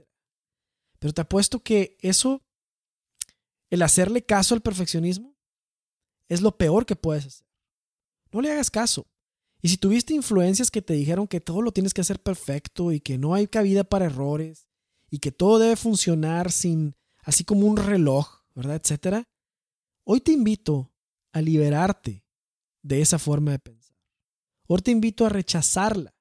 Pero 0.99 1.13
te 1.15 1.21
apuesto 1.21 1.63
que 1.63 1.97
eso, 2.01 2.43
el 3.71 3.81
hacerle 3.81 4.23
caso 4.23 4.53
al 4.53 4.61
perfeccionismo, 4.61 5.28
es 6.29 6.41
lo 6.41 6.57
peor 6.57 6.85
que 6.85 6.95
puedes 6.95 7.25
hacer. 7.25 7.47
No 8.31 8.41
le 8.41 8.51
hagas 8.51 8.71
caso. 8.71 9.07
Y 9.61 9.69
si 9.69 9.77
tuviste 9.77 10.13
influencias 10.13 10.71
que 10.71 10.81
te 10.81 10.93
dijeron 10.93 11.27
que 11.27 11.41
todo 11.41 11.61
lo 11.61 11.73
tienes 11.73 11.93
que 11.93 12.01
hacer 12.01 12.21
perfecto 12.21 12.93
y 12.93 13.01
que 13.01 13.17
no 13.17 13.33
hay 13.33 13.47
cabida 13.47 13.83
para 13.83 14.05
errores 14.05 14.69
y 15.09 15.19
que 15.19 15.31
todo 15.31 15.59
debe 15.59 15.75
funcionar 15.75 16.51
sin 16.51 16.95
así 17.23 17.43
como 17.43 17.67
un 17.67 17.75
reloj, 17.75 18.43
¿verdad? 18.55 18.79
etcétera. 18.81 19.23
Hoy 20.05 20.21
te 20.21 20.31
invito 20.31 20.93
a 21.33 21.41
liberarte 21.41 22.23
de 22.81 23.01
esa 23.01 23.19
forma 23.19 23.51
de 23.51 23.59
pensar. 23.59 23.97
Hoy 24.67 24.81
te 24.81 24.91
invito 24.91 25.25
a 25.25 25.29
rechazarla. 25.29 26.15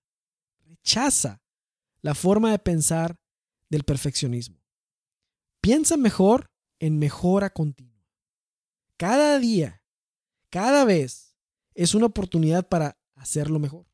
Rechaza 0.64 1.42
la 2.00 2.14
forma 2.14 2.50
de 2.50 2.58
pensar 2.58 3.16
del 3.68 3.84
perfeccionismo. 3.84 4.60
Piensa 5.60 5.96
mejor 5.96 6.50
en 6.78 6.98
mejora 6.98 7.50
continua. 7.50 8.06
Cada 8.96 9.38
día, 9.38 9.82
cada 10.50 10.84
vez 10.84 11.34
es 11.74 11.94
una 11.94 12.06
oportunidad 12.06 12.68
para 12.68 12.98
hacerlo 13.14 13.58
mejor. 13.58 13.86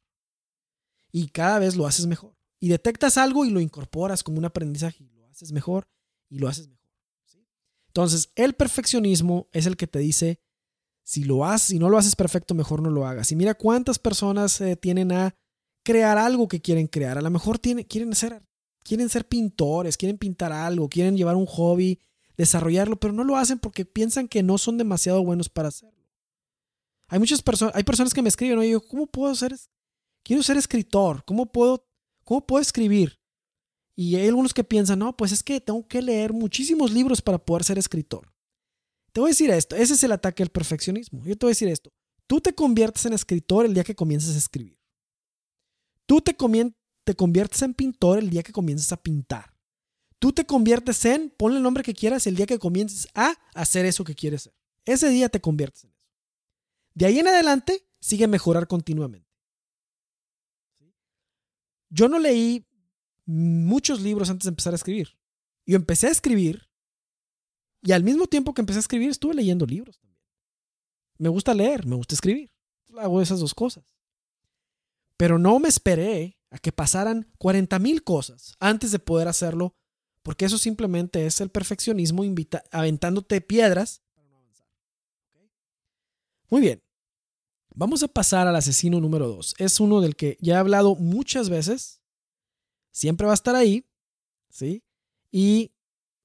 Y 1.12 1.28
cada 1.28 1.58
vez 1.58 1.76
lo 1.76 1.86
haces 1.86 2.06
mejor. 2.06 2.36
Y 2.60 2.68
detectas 2.68 3.18
algo 3.18 3.44
y 3.44 3.50
lo 3.50 3.60
incorporas 3.60 4.22
como 4.22 4.38
un 4.38 4.44
aprendizaje 4.44 5.04
y 5.04 5.10
lo 5.10 5.26
haces 5.26 5.52
mejor 5.52 5.86
y 6.28 6.38
lo 6.38 6.48
haces 6.48 6.68
mejor. 6.68 6.84
Entonces, 7.88 8.32
el 8.34 8.54
perfeccionismo 8.54 9.48
es 9.52 9.66
el 9.66 9.76
que 9.76 9.86
te 9.86 10.00
dice, 10.00 10.40
si 11.04 11.22
lo 11.22 11.44
haces, 11.44 11.68
si 11.68 11.78
no 11.78 11.88
lo 11.88 11.98
haces 11.98 12.16
perfecto, 12.16 12.54
mejor 12.54 12.82
no 12.82 12.90
lo 12.90 13.06
hagas. 13.06 13.30
Y 13.30 13.36
mira 13.36 13.54
cuántas 13.54 13.98
personas 13.98 14.60
tienen 14.80 15.12
a 15.12 15.36
crear 15.84 16.18
algo 16.18 16.48
que 16.48 16.60
quieren 16.60 16.88
crear. 16.88 17.18
A 17.18 17.22
lo 17.22 17.30
mejor 17.30 17.60
quieren, 17.60 18.14
ser, 18.14 18.42
quieren 18.82 19.08
ser 19.08 19.28
pintores, 19.28 19.96
quieren 19.96 20.18
pintar 20.18 20.50
algo, 20.50 20.88
quieren 20.88 21.16
llevar 21.16 21.36
un 21.36 21.46
hobby, 21.46 22.00
desarrollarlo, 22.36 22.96
pero 22.96 23.12
no 23.12 23.22
lo 23.22 23.36
hacen 23.36 23.58
porque 23.58 23.84
piensan 23.84 24.26
que 24.26 24.42
no 24.42 24.58
son 24.58 24.78
demasiado 24.78 25.22
buenos 25.22 25.48
para 25.48 25.68
hacerlo. 25.68 25.93
Hay 27.14 27.20
muchas 27.20 27.42
personas, 27.42 27.76
hay 27.76 27.84
personas 27.84 28.12
que 28.12 28.22
me 28.22 28.28
escriben, 28.28 28.58
oye, 28.58 28.76
¿cómo 28.90 29.06
puedo 29.06 29.32
ser? 29.36 29.56
Quiero 30.24 30.42
ser 30.42 30.56
escritor, 30.56 31.24
¿cómo 31.24 31.46
puedo, 31.46 31.86
cómo 32.24 32.44
puedo 32.44 32.60
escribir? 32.60 33.20
Y 33.94 34.16
hay 34.16 34.26
algunos 34.26 34.52
que 34.52 34.64
piensan, 34.64 34.98
no, 34.98 35.16
pues 35.16 35.30
es 35.30 35.40
que 35.40 35.60
tengo 35.60 35.86
que 35.86 36.02
leer 36.02 36.32
muchísimos 36.32 36.90
libros 36.90 37.22
para 37.22 37.38
poder 37.38 37.62
ser 37.62 37.78
escritor. 37.78 38.34
Te 39.12 39.20
voy 39.20 39.28
a 39.28 39.30
decir 39.30 39.48
esto, 39.50 39.76
ese 39.76 39.94
es 39.94 40.02
el 40.02 40.10
ataque 40.10 40.42
al 40.42 40.48
perfeccionismo. 40.48 41.24
Yo 41.24 41.38
te 41.38 41.46
voy 41.46 41.50
a 41.50 41.54
decir 41.54 41.68
esto, 41.68 41.92
tú 42.26 42.40
te 42.40 42.52
conviertes 42.52 43.06
en 43.06 43.12
escritor 43.12 43.64
el 43.64 43.74
día 43.74 43.84
que 43.84 43.94
comiences 43.94 44.34
a 44.34 44.38
escribir. 44.38 44.76
Tú 46.06 46.20
te, 46.20 46.36
te 47.04 47.14
conviertes 47.14 47.62
en 47.62 47.74
pintor 47.74 48.18
el 48.18 48.28
día 48.28 48.42
que 48.42 48.50
comiences 48.50 48.90
a 48.90 49.00
pintar. 49.00 49.54
Tú 50.18 50.32
te 50.32 50.44
conviertes 50.44 51.04
en, 51.04 51.30
ponle 51.30 51.58
el 51.58 51.62
nombre 51.62 51.84
que 51.84 51.94
quieras, 51.94 52.26
el 52.26 52.34
día 52.34 52.46
que 52.46 52.58
comiences 52.58 53.06
a 53.14 53.36
hacer 53.54 53.86
eso 53.86 54.02
que 54.02 54.16
quieres 54.16 54.48
hacer. 54.48 54.54
Ese 54.84 55.10
día 55.10 55.28
te 55.28 55.40
conviertes 55.40 55.84
en. 55.84 55.93
De 56.94 57.06
ahí 57.06 57.18
en 57.18 57.28
adelante, 57.28 57.86
sigue 58.00 58.28
mejorar 58.28 58.66
continuamente. 58.66 59.28
Yo 61.90 62.08
no 62.08 62.18
leí 62.18 62.66
muchos 63.26 64.00
libros 64.00 64.30
antes 64.30 64.44
de 64.44 64.50
empezar 64.50 64.72
a 64.72 64.76
escribir. 64.76 65.18
Yo 65.66 65.76
empecé 65.76 66.08
a 66.08 66.10
escribir 66.10 66.68
y 67.82 67.92
al 67.92 68.02
mismo 68.02 68.26
tiempo 68.26 68.54
que 68.54 68.62
empecé 68.62 68.78
a 68.78 68.80
escribir 68.80 69.10
estuve 69.10 69.34
leyendo 69.34 69.66
libros 69.66 69.98
también. 69.98 70.20
Me 71.18 71.28
gusta 71.28 71.54
leer, 71.54 71.86
me 71.86 71.96
gusta 71.96 72.14
escribir. 72.14 72.50
Hago 72.96 73.20
esas 73.20 73.40
dos 73.40 73.54
cosas. 73.54 73.84
Pero 75.16 75.38
no 75.38 75.58
me 75.58 75.68
esperé 75.68 76.38
a 76.50 76.58
que 76.58 76.72
pasaran 76.72 77.30
40 77.38 77.78
mil 77.78 78.02
cosas 78.02 78.54
antes 78.58 78.90
de 78.90 78.98
poder 78.98 79.28
hacerlo, 79.28 79.76
porque 80.22 80.44
eso 80.44 80.58
simplemente 80.58 81.26
es 81.26 81.40
el 81.40 81.50
perfeccionismo 81.50 82.22
aventándote 82.70 83.40
piedras 83.40 84.02
para 84.14 84.28
no 84.28 84.36
avanzar. 84.38 84.66
Muy 86.50 86.60
bien. 86.60 86.83
Vamos 87.76 88.04
a 88.04 88.08
pasar 88.08 88.46
al 88.46 88.54
asesino 88.54 89.00
número 89.00 89.26
2. 89.28 89.56
Es 89.58 89.80
uno 89.80 90.00
del 90.00 90.14
que 90.14 90.38
ya 90.40 90.54
he 90.54 90.56
hablado 90.56 90.94
muchas 90.94 91.50
veces. 91.50 92.00
Siempre 92.92 93.26
va 93.26 93.32
a 93.32 93.34
estar 93.34 93.56
ahí. 93.56 93.84
¿Sí? 94.48 94.84
Y 95.32 95.72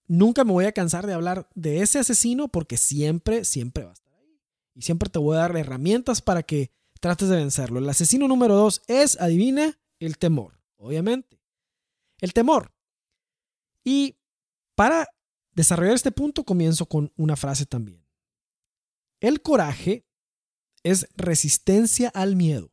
nunca 0.07 0.43
me 0.43 0.51
voy 0.51 0.65
a 0.65 0.71
cansar 0.71 1.07
de 1.07 1.13
hablar 1.13 1.49
de 1.55 1.81
ese 1.81 1.97
asesino 1.97 2.47
porque 2.47 2.77
siempre, 2.77 3.43
siempre 3.45 3.83
va 3.83 3.89
a 3.89 3.93
estar 3.93 4.13
ahí. 4.13 4.39
Y 4.75 4.83
siempre 4.83 5.09
te 5.09 5.17
voy 5.17 5.35
a 5.35 5.39
dar 5.39 5.57
herramientas 5.57 6.21
para 6.21 6.43
que 6.43 6.71
trates 6.99 7.29
de 7.29 7.37
vencerlo. 7.37 7.79
El 7.79 7.89
asesino 7.89 8.27
número 8.27 8.55
2 8.55 8.83
es, 8.85 9.19
adivina, 9.19 9.79
el 9.97 10.19
temor. 10.19 10.61
Obviamente. 10.77 11.41
El 12.19 12.33
temor. 12.33 12.71
Y 13.83 14.17
para 14.75 15.07
desarrollar 15.53 15.95
este 15.95 16.11
punto 16.11 16.43
comienzo 16.43 16.85
con 16.85 17.11
una 17.17 17.35
frase 17.35 17.65
también. 17.65 18.05
El 19.19 19.41
coraje 19.41 20.05
es 20.83 21.07
resistencia 21.15 22.09
al 22.09 22.35
miedo, 22.35 22.71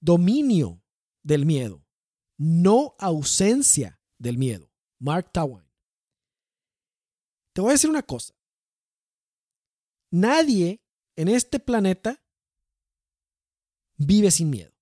dominio 0.00 0.82
del 1.22 1.46
miedo, 1.46 1.84
no 2.36 2.94
ausencia 2.98 4.00
del 4.18 4.38
miedo. 4.38 4.70
Mark 4.98 5.30
Twain. 5.32 5.64
Te 7.52 7.60
voy 7.60 7.70
a 7.70 7.72
decir 7.72 7.90
una 7.90 8.02
cosa. 8.02 8.34
Nadie 10.10 10.80
en 11.16 11.28
este 11.28 11.60
planeta 11.60 12.22
vive 13.96 14.30
sin 14.30 14.50
miedo. 14.50 14.72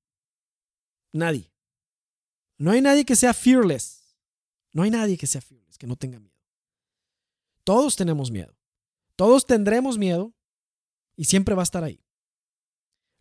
Nadie. 1.12 1.52
No 2.58 2.70
hay 2.70 2.80
nadie 2.80 3.04
que 3.04 3.16
sea 3.16 3.34
fearless. 3.34 4.16
No 4.72 4.82
hay 4.82 4.90
nadie 4.90 5.16
que 5.16 5.26
sea 5.26 5.40
fearless, 5.40 5.78
que 5.78 5.86
no 5.86 5.96
tenga 5.96 6.18
miedo. 6.18 6.36
Todos 7.64 7.96
tenemos 7.96 8.30
miedo. 8.30 8.56
Todos 9.16 9.46
tendremos 9.46 9.98
miedo 9.98 10.34
y 11.16 11.24
siempre 11.24 11.54
va 11.54 11.62
a 11.62 11.64
estar 11.64 11.82
ahí. 11.82 12.05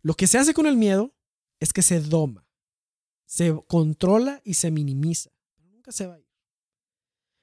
Lo 0.06 0.14
que 0.14 0.28
se 0.28 0.38
hace 0.38 0.54
con 0.54 0.68
el 0.68 0.76
miedo 0.76 1.12
es 1.58 1.72
que 1.72 1.82
se 1.82 2.00
doma, 2.00 2.46
se 3.24 3.52
controla 3.66 4.40
y 4.44 4.54
se 4.54 4.70
minimiza. 4.70 5.32
nunca 5.64 5.90
se 5.90 6.06
va 6.06 6.14
a 6.14 6.20
ir. 6.20 6.28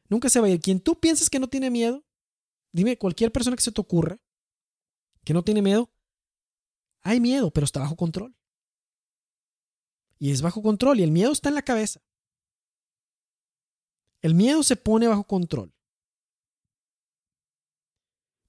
Nunca 0.08 0.30
se 0.30 0.40
va 0.40 0.48
a 0.48 0.50
ir. 0.50 0.62
Quien 0.62 0.80
tú 0.80 0.98
piensas 0.98 1.30
que 1.30 1.40
no 1.40 1.50
tiene 1.50 1.70
miedo, 1.70 2.06
dime 2.72 2.98
cualquier 2.98 3.34
persona 3.34 3.58
que 3.58 3.64
se 3.64 3.74
te 3.74 3.82
ocurra 3.82 4.18
que 5.26 5.34
no 5.34 5.44
tiene 5.44 5.62
miedo, 5.62 5.92
hay 7.02 7.20
miedo, 7.20 7.52
pero 7.52 7.66
está 7.66 7.82
bajo 7.82 7.98
control. 7.98 8.34
Y 10.18 10.32
es 10.32 10.42
bajo 10.42 10.62
control 10.62 11.02
y 11.02 11.04
el 11.04 11.12
miedo 11.12 11.34
está 11.34 11.50
en 11.50 11.56
la 11.56 11.64
cabeza. 11.64 12.02
El 14.22 14.36
miedo 14.36 14.64
se 14.64 14.78
pone 14.78 15.10
bajo 15.10 15.26
control. 15.26 15.76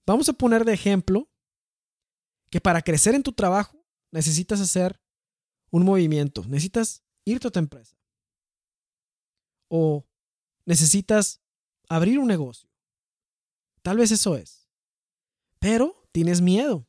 Vamos 0.07 0.29
a 0.29 0.35
poner 0.35 0.65
de 0.65 0.73
ejemplo 0.73 1.29
que 2.49 2.61
para 2.61 2.81
crecer 2.81 3.17
en 3.17 3.25
tu 3.25 3.33
trabajo 3.33 3.84
necesitas 4.15 4.61
hacer 4.61 5.01
un 5.71 5.85
movimiento, 5.85 6.45
necesitas 6.45 7.03
irte 7.25 7.49
a 7.49 7.51
tu 7.51 7.59
empresa 7.59 7.97
o 9.69 10.07
necesitas 10.65 11.43
abrir 11.89 12.21
un 12.21 12.29
negocio. 12.29 12.71
Tal 13.83 13.99
vez 13.99 14.13
eso 14.13 14.37
es. 14.37 14.69
Pero 15.59 16.07
tienes 16.13 16.41
miedo. 16.41 16.87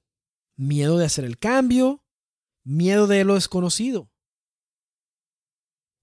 Miedo 0.56 0.98
de 0.98 1.06
hacer 1.06 1.26
el 1.26 1.38
cambio, 1.40 2.06
miedo 2.64 3.08
de 3.08 3.26
lo 3.26 3.34
desconocido. 3.34 4.10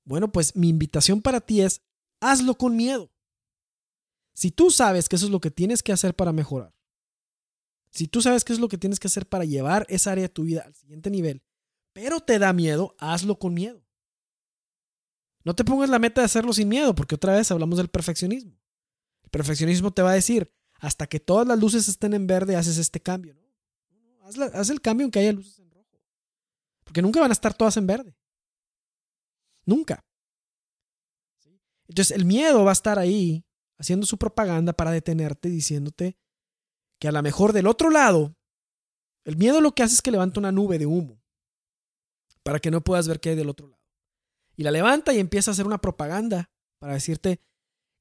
Bueno, 0.04 0.32
pues 0.32 0.56
mi 0.56 0.68
invitación 0.68 1.22
para 1.22 1.40
ti 1.40 1.62
es, 1.62 1.82
hazlo 2.20 2.58
con 2.58 2.76
miedo. 2.76 3.12
Si 4.34 4.50
tú 4.50 4.70
sabes 4.70 5.08
que 5.08 5.16
eso 5.16 5.26
es 5.26 5.30
lo 5.30 5.40
que 5.40 5.52
tienes 5.52 5.82
que 5.82 5.92
hacer 5.92 6.14
para 6.16 6.32
mejorar, 6.32 6.74
si 7.92 8.08
tú 8.08 8.22
sabes 8.22 8.42
qué 8.42 8.54
es 8.54 8.58
lo 8.58 8.68
que 8.68 8.78
tienes 8.78 8.98
que 8.98 9.08
hacer 9.08 9.28
para 9.28 9.44
llevar 9.44 9.86
esa 9.88 10.12
área 10.12 10.22
de 10.22 10.28
tu 10.30 10.44
vida 10.44 10.62
al 10.66 10.74
siguiente 10.74 11.10
nivel, 11.10 11.42
pero 11.92 12.20
te 12.20 12.38
da 12.38 12.52
miedo, 12.52 12.96
hazlo 12.98 13.38
con 13.38 13.52
miedo. 13.52 13.84
No 15.44 15.54
te 15.54 15.64
pongas 15.64 15.90
la 15.90 15.98
meta 15.98 16.22
de 16.22 16.24
hacerlo 16.24 16.52
sin 16.54 16.68
miedo, 16.68 16.94
porque 16.94 17.16
otra 17.16 17.34
vez 17.34 17.50
hablamos 17.50 17.76
del 17.76 17.88
perfeccionismo. 17.88 18.58
El 19.24 19.30
perfeccionismo 19.30 19.92
te 19.92 20.00
va 20.00 20.12
a 20.12 20.14
decir, 20.14 20.54
hasta 20.80 21.06
que 21.06 21.20
todas 21.20 21.46
las 21.46 21.58
luces 21.58 21.86
estén 21.88 22.14
en 22.14 22.26
verde, 22.26 22.56
haces 22.56 22.78
este 22.78 23.00
cambio. 23.00 23.34
¿no? 23.34 23.42
Haz, 24.54 24.70
el 24.70 24.80
cambio 24.80 25.04
aunque 25.04 25.18
haya 25.18 25.32
luces 25.32 25.58
en 25.58 25.70
rojo. 25.70 26.00
Porque 26.84 27.02
nunca 27.02 27.20
van 27.20 27.30
a 27.30 27.34
estar 27.34 27.52
todas 27.52 27.76
en 27.76 27.86
verde. 27.86 28.16
Nunca. 29.66 30.04
Entonces 31.88 32.16
el 32.16 32.24
miedo 32.24 32.64
va 32.64 32.70
a 32.70 32.72
estar 32.72 32.98
ahí 32.98 33.44
haciendo 33.76 34.06
su 34.06 34.16
propaganda 34.16 34.72
para 34.72 34.92
detenerte, 34.92 35.50
diciéndote, 35.50 36.16
que 37.02 37.08
a 37.08 37.12
lo 37.12 37.20
mejor 37.20 37.52
del 37.52 37.66
otro 37.66 37.90
lado, 37.90 38.32
el 39.24 39.36
miedo 39.36 39.60
lo 39.60 39.74
que 39.74 39.82
hace 39.82 39.96
es 39.96 40.02
que 40.02 40.12
levanta 40.12 40.38
una 40.38 40.52
nube 40.52 40.78
de 40.78 40.86
humo 40.86 41.20
para 42.44 42.60
que 42.60 42.70
no 42.70 42.80
puedas 42.80 43.08
ver 43.08 43.18
qué 43.18 43.30
hay 43.30 43.34
del 43.34 43.48
otro 43.48 43.66
lado. 43.66 43.82
Y 44.54 44.62
la 44.62 44.70
levanta 44.70 45.12
y 45.12 45.18
empieza 45.18 45.50
a 45.50 45.54
hacer 45.54 45.66
una 45.66 45.80
propaganda 45.80 46.52
para 46.78 46.92
decirte 46.92 47.40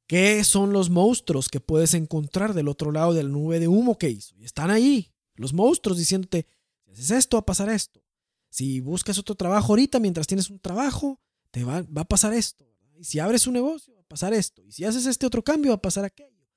qué 0.06 0.44
son 0.44 0.72
los 0.72 0.92
monstruos 0.92 1.50
que 1.50 1.60
puedes 1.60 1.96
encontrar 1.96 2.54
del 2.54 2.68
otro 2.68 2.92
lado 2.92 3.16
de 3.16 3.24
la 3.24 3.30
nube 3.30 3.60
de 3.60 3.68
humo 3.68 3.98
que 3.98 4.12
hizo. 4.12 4.36
Y 4.38 4.46
están 4.46 4.70
ahí, 4.70 5.12
los 5.34 5.52
monstruos 5.52 5.98
diciéndote, 5.98 6.46
si 6.86 6.92
haces 6.92 7.10
esto, 7.10 7.38
va 7.38 7.42
a 7.42 7.46
pasar 7.48 7.70
esto. 7.70 8.04
Si 8.52 8.82
buscas 8.82 9.18
otro 9.18 9.34
trabajo 9.34 9.74
ahorita 9.74 10.00
mientras 10.00 10.28
tienes 10.28 10.48
un 10.52 10.60
trabajo, 10.60 11.20
te 11.50 11.64
va, 11.64 11.82
va 11.82 12.04
a 12.04 12.08
pasar 12.08 12.36
esto. 12.36 12.72
Y 13.00 13.06
si 13.06 13.18
abres 13.18 13.48
un 13.48 13.54
negocio, 13.54 13.96
va 13.96 14.02
a 14.02 14.08
pasar 14.08 14.32
esto. 14.36 14.62
Y 14.62 14.72
si 14.72 14.86
haces 14.86 15.08
este 15.08 15.26
otro 15.26 15.44
cambio, 15.44 15.72
va 15.72 15.78
a 15.78 15.82
pasar 15.82 16.06
aquello. 16.06 16.48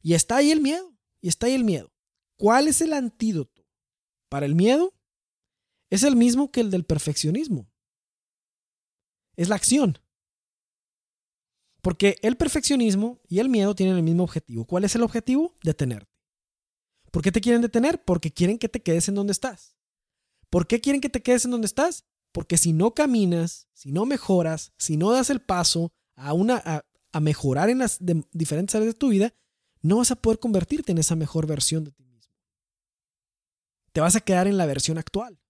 Y 0.00 0.14
está 0.14 0.36
ahí 0.36 0.52
el 0.52 0.60
miedo. 0.60 0.96
Y 1.20 1.28
está 1.28 1.46
ahí 1.46 1.54
el 1.54 1.64
miedo. 1.64 1.92
¿Cuál 2.36 2.68
es 2.68 2.80
el 2.80 2.92
antídoto 2.92 3.66
para 4.28 4.46
el 4.46 4.54
miedo 4.54 4.94
es 5.90 6.02
el 6.02 6.16
mismo 6.16 6.50
que 6.50 6.60
el 6.60 6.70
del 6.70 6.84
perfeccionismo. 6.84 7.70
Es 9.36 9.48
la 9.48 9.56
acción. 9.56 9.98
Porque 11.80 12.18
el 12.22 12.36
perfeccionismo 12.36 13.20
y 13.28 13.38
el 13.38 13.48
miedo 13.48 13.74
tienen 13.74 13.96
el 13.96 14.02
mismo 14.02 14.24
objetivo. 14.24 14.66
¿Cuál 14.66 14.84
es 14.84 14.94
el 14.94 15.02
objetivo? 15.02 15.54
Detenerte. 15.62 16.12
¿Por 17.10 17.22
qué 17.22 17.32
te 17.32 17.40
quieren 17.40 17.62
detener? 17.62 18.04
Porque 18.04 18.32
quieren 18.32 18.58
que 18.58 18.68
te 18.68 18.82
quedes 18.82 19.08
en 19.08 19.14
donde 19.14 19.32
estás. 19.32 19.76
¿Por 20.50 20.66
qué 20.66 20.80
quieren 20.80 21.00
que 21.00 21.08
te 21.08 21.22
quedes 21.22 21.44
en 21.44 21.52
donde 21.52 21.66
estás? 21.66 22.04
Porque 22.32 22.58
si 22.58 22.72
no 22.72 22.94
caminas, 22.94 23.68
si 23.72 23.92
no 23.92 24.04
mejoras, 24.04 24.72
si 24.76 24.96
no 24.96 25.12
das 25.12 25.30
el 25.30 25.40
paso 25.40 25.92
a, 26.16 26.32
una, 26.32 26.62
a, 27.12 27.20
mejorar 27.20 27.70
en 27.70 27.78
las 27.78 27.98
diferentes 28.32 28.74
áreas 28.74 28.94
de 28.94 28.98
tu 28.98 29.08
vida, 29.08 29.34
no 29.82 29.98
vas 29.98 30.10
a 30.10 30.16
poder 30.16 30.38
convertirte 30.38 30.92
en 30.92 30.98
esa 30.98 31.16
mejor 31.16 31.46
versión 31.46 31.84
de 31.84 31.92
ti 31.92 32.04
mismo. 32.04 32.32
Te 33.92 34.00
vas 34.00 34.16
a 34.16 34.20
quedar 34.20 34.46
en 34.46 34.56
la 34.56 34.66
versión 34.66 34.98
actual. 34.98 35.40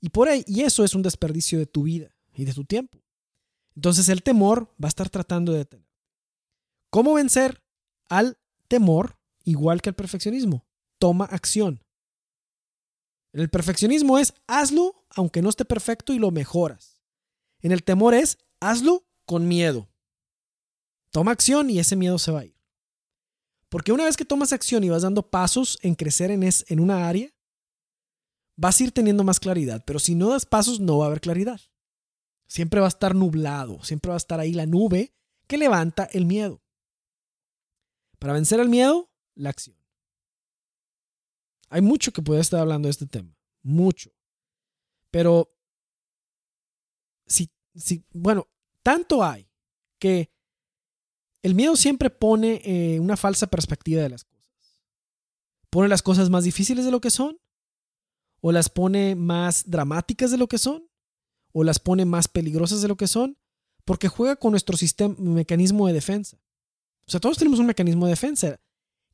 Y, 0.00 0.10
por 0.10 0.28
ahí, 0.28 0.44
y 0.46 0.62
eso 0.62 0.84
es 0.84 0.94
un 0.94 1.02
desperdicio 1.02 1.58
de 1.58 1.66
tu 1.66 1.84
vida 1.84 2.16
y 2.34 2.44
de 2.44 2.52
tu 2.52 2.64
tiempo. 2.64 2.98
Entonces 3.74 4.08
el 4.08 4.22
temor 4.22 4.74
va 4.82 4.86
a 4.86 4.88
estar 4.88 5.08
tratando 5.08 5.52
de 5.52 5.58
detener. 5.58 5.88
¿Cómo 6.90 7.14
vencer 7.14 7.62
al 8.08 8.38
temor 8.68 9.18
igual 9.44 9.80
que 9.80 9.88
al 9.88 9.94
perfeccionismo? 9.94 10.66
Toma 10.98 11.24
acción. 11.24 11.82
El 13.32 13.48
perfeccionismo 13.48 14.18
es 14.18 14.34
hazlo 14.46 15.06
aunque 15.08 15.40
no 15.40 15.48
esté 15.48 15.64
perfecto 15.64 16.12
y 16.12 16.18
lo 16.18 16.30
mejoras. 16.30 17.00
En 17.60 17.72
el 17.72 17.82
temor 17.82 18.14
es 18.14 18.38
hazlo 18.60 19.06
con 19.24 19.48
miedo. 19.48 19.88
Toma 21.10 21.32
acción 21.32 21.70
y 21.70 21.78
ese 21.78 21.96
miedo 21.96 22.18
se 22.18 22.32
va 22.32 22.40
a 22.40 22.44
ir. 22.44 22.51
Porque 23.72 23.90
una 23.90 24.04
vez 24.04 24.18
que 24.18 24.26
tomas 24.26 24.52
acción 24.52 24.84
y 24.84 24.90
vas 24.90 25.00
dando 25.00 25.30
pasos 25.30 25.78
en 25.80 25.94
crecer 25.94 26.30
en, 26.30 26.42
es, 26.42 26.66
en 26.68 26.78
una 26.78 27.08
área, 27.08 27.32
vas 28.54 28.78
a 28.78 28.84
ir 28.84 28.92
teniendo 28.92 29.24
más 29.24 29.40
claridad. 29.40 29.82
Pero 29.86 29.98
si 29.98 30.14
no 30.14 30.28
das 30.28 30.44
pasos, 30.44 30.78
no 30.78 30.98
va 30.98 31.06
a 31.06 31.08
haber 31.08 31.22
claridad. 31.22 31.58
Siempre 32.46 32.80
va 32.80 32.86
a 32.86 32.90
estar 32.90 33.14
nublado, 33.14 33.82
siempre 33.82 34.10
va 34.10 34.16
a 34.16 34.18
estar 34.18 34.40
ahí 34.40 34.52
la 34.52 34.66
nube 34.66 35.14
que 35.46 35.56
levanta 35.56 36.04
el 36.12 36.26
miedo. 36.26 36.62
Para 38.18 38.34
vencer 38.34 38.60
el 38.60 38.68
miedo, 38.68 39.10
la 39.36 39.48
acción. 39.48 39.78
Hay 41.70 41.80
mucho 41.80 42.12
que 42.12 42.20
puede 42.20 42.42
estar 42.42 42.60
hablando 42.60 42.88
de 42.88 42.90
este 42.90 43.06
tema, 43.06 43.34
mucho. 43.62 44.10
Pero, 45.10 45.50
si, 47.26 47.50
si, 47.74 48.04
bueno, 48.10 48.46
tanto 48.82 49.24
hay 49.24 49.50
que 49.98 50.30
el 51.42 51.54
miedo 51.54 51.76
siempre 51.76 52.10
pone 52.10 52.60
eh, 52.64 53.00
una 53.00 53.16
falsa 53.16 53.48
perspectiva 53.48 54.02
de 54.02 54.10
las 54.10 54.24
cosas. 54.24 54.78
Pone 55.70 55.88
las 55.88 56.02
cosas 56.02 56.30
más 56.30 56.44
difíciles 56.44 56.84
de 56.84 56.90
lo 56.90 57.00
que 57.00 57.10
son, 57.10 57.40
o 58.40 58.52
las 58.52 58.68
pone 58.68 59.14
más 59.14 59.64
dramáticas 59.68 60.30
de 60.30 60.38
lo 60.38 60.46
que 60.46 60.58
son, 60.58 60.88
o 61.52 61.64
las 61.64 61.78
pone 61.78 62.04
más 62.04 62.28
peligrosas 62.28 62.82
de 62.82 62.88
lo 62.88 62.96
que 62.96 63.08
son, 63.08 63.38
porque 63.84 64.08
juega 64.08 64.36
con 64.36 64.52
nuestro 64.52 64.76
sistema, 64.76 65.14
mecanismo 65.18 65.86
de 65.86 65.92
defensa. 65.92 66.38
O 67.06 67.10
sea, 67.10 67.20
todos 67.20 67.38
tenemos 67.38 67.58
un 67.58 67.66
mecanismo 67.66 68.06
de 68.06 68.12
defensa 68.12 68.60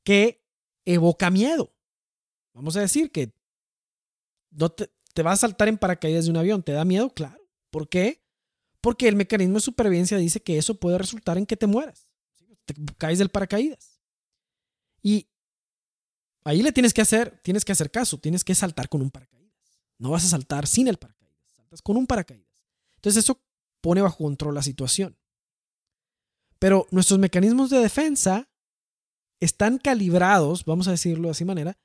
que 0.02 0.44
evoca 0.84 1.30
miedo. 1.30 1.72
Vamos 2.52 2.76
a 2.76 2.80
decir 2.80 3.10
que 3.10 3.32
no 4.50 4.68
te, 4.68 4.90
te 5.14 5.22
vas 5.22 5.34
a 5.34 5.48
saltar 5.48 5.68
en 5.68 5.78
paracaídas 5.78 6.24
de 6.26 6.30
un 6.30 6.36
avión. 6.36 6.62
¿Te 6.62 6.72
da 6.72 6.84
miedo? 6.84 7.10
Claro. 7.10 7.40
¿Por 7.70 7.88
qué? 7.88 8.22
Porque 8.80 9.08
el 9.08 9.16
mecanismo 9.16 9.54
de 9.54 9.60
supervivencia 9.60 10.18
dice 10.18 10.42
que 10.42 10.58
eso 10.58 10.78
puede 10.78 10.98
resultar 10.98 11.38
en 11.38 11.46
que 11.46 11.56
te 11.56 11.66
mueras. 11.66 12.07
Te 12.68 12.74
caes 12.98 13.18
del 13.18 13.30
paracaídas. 13.30 13.98
Y 15.02 15.26
ahí 16.44 16.62
le 16.62 16.70
tienes 16.70 16.92
que 16.92 17.00
hacer, 17.00 17.40
tienes 17.42 17.64
que 17.64 17.72
hacer 17.72 17.90
caso, 17.90 18.18
tienes 18.18 18.44
que 18.44 18.54
saltar 18.54 18.90
con 18.90 19.00
un 19.00 19.10
paracaídas. 19.10 19.56
No 19.96 20.10
vas 20.10 20.26
a 20.26 20.28
saltar 20.28 20.66
sin 20.66 20.86
el 20.86 20.98
paracaídas, 20.98 21.50
saltas 21.56 21.80
con 21.80 21.96
un 21.96 22.06
paracaídas. 22.06 22.66
Entonces 22.96 23.24
eso 23.24 23.40
pone 23.80 24.02
bajo 24.02 24.18
control 24.18 24.54
la 24.54 24.62
situación. 24.62 25.16
Pero 26.58 26.86
nuestros 26.90 27.18
mecanismos 27.18 27.70
de 27.70 27.78
defensa 27.78 28.50
están 29.40 29.78
calibrados, 29.78 30.66
vamos 30.66 30.88
a 30.88 30.90
decirlo 30.90 31.28
de 31.28 31.32
así 31.32 31.46
manera, 31.46 31.78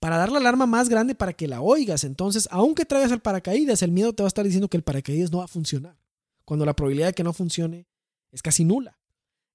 para 0.00 0.16
dar 0.16 0.32
la 0.32 0.38
alarma 0.38 0.66
más 0.66 0.88
grande 0.88 1.14
para 1.14 1.32
que 1.32 1.46
la 1.46 1.60
oigas. 1.60 2.02
Entonces, 2.02 2.48
aunque 2.50 2.86
traigas 2.86 3.12
el 3.12 3.20
paracaídas, 3.20 3.82
el 3.82 3.92
miedo 3.92 4.12
te 4.12 4.24
va 4.24 4.26
a 4.26 4.34
estar 4.34 4.44
diciendo 4.44 4.68
que 4.68 4.76
el 4.76 4.82
paracaídas 4.82 5.30
no 5.30 5.38
va 5.38 5.44
a 5.44 5.48
funcionar, 5.48 5.96
cuando 6.44 6.66
la 6.66 6.74
probabilidad 6.74 7.06
de 7.08 7.14
que 7.14 7.22
no 7.22 7.32
funcione 7.32 7.86
es 8.32 8.42
casi 8.42 8.64
nula. 8.64 8.98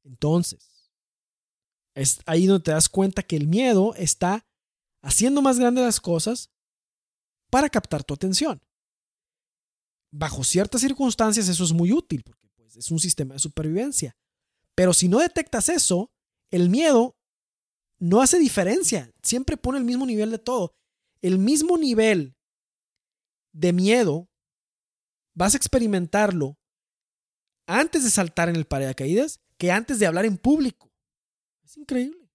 Entonces, 0.10 0.92
es 1.94 2.20
ahí 2.26 2.48
donde 2.48 2.64
te 2.64 2.72
das 2.72 2.90
cuenta 2.90 3.22
que 3.22 3.36
el 3.36 3.48
miedo 3.48 3.94
está 3.96 4.48
haciendo 5.04 5.42
más 5.42 5.60
grandes 5.60 5.86
las 5.86 6.02
cosas 6.02 6.50
para 7.52 7.70
captar 7.70 8.04
tu 8.04 8.16
atención. 8.16 8.60
Bajo 10.12 10.44
ciertas 10.44 10.82
circunstancias 10.82 11.48
eso 11.48 11.64
es 11.64 11.72
muy 11.72 11.92
útil, 11.92 12.24
porque 12.24 12.48
pues, 12.56 12.76
es 12.76 12.90
un 12.90 13.00
sistema 13.00 13.36
de 13.36 13.40
supervivencia. 13.40 14.18
Pero 14.76 14.94
si 14.94 15.08
no 15.08 15.20
detectas 15.20 15.70
eso, 15.70 16.12
el 16.52 16.70
miedo 16.70 17.16
no 18.00 18.22
hace 18.22 18.40
diferencia. 18.40 19.12
Siempre 19.22 19.58
pone 19.58 19.78
el 19.78 19.84
mismo 19.84 20.08
nivel 20.08 20.32
de 20.32 20.40
todo. 20.40 20.74
El 21.22 21.38
mismo 21.38 21.78
nivel 21.78 22.36
de 23.52 23.74
miedo 23.74 24.28
vas 25.36 25.54
a 25.54 25.58
experimentarlo 25.58 26.58
antes 27.68 28.04
de 28.04 28.10
saltar 28.10 28.50
en 28.50 28.56
el 28.56 28.66
paracaídas 28.66 29.42
que 29.60 29.72
antes 29.72 30.00
de 30.00 30.08
hablar 30.08 30.26
en 30.26 30.38
público. 30.38 30.92
Es 31.64 31.78
increíble. 31.78 32.32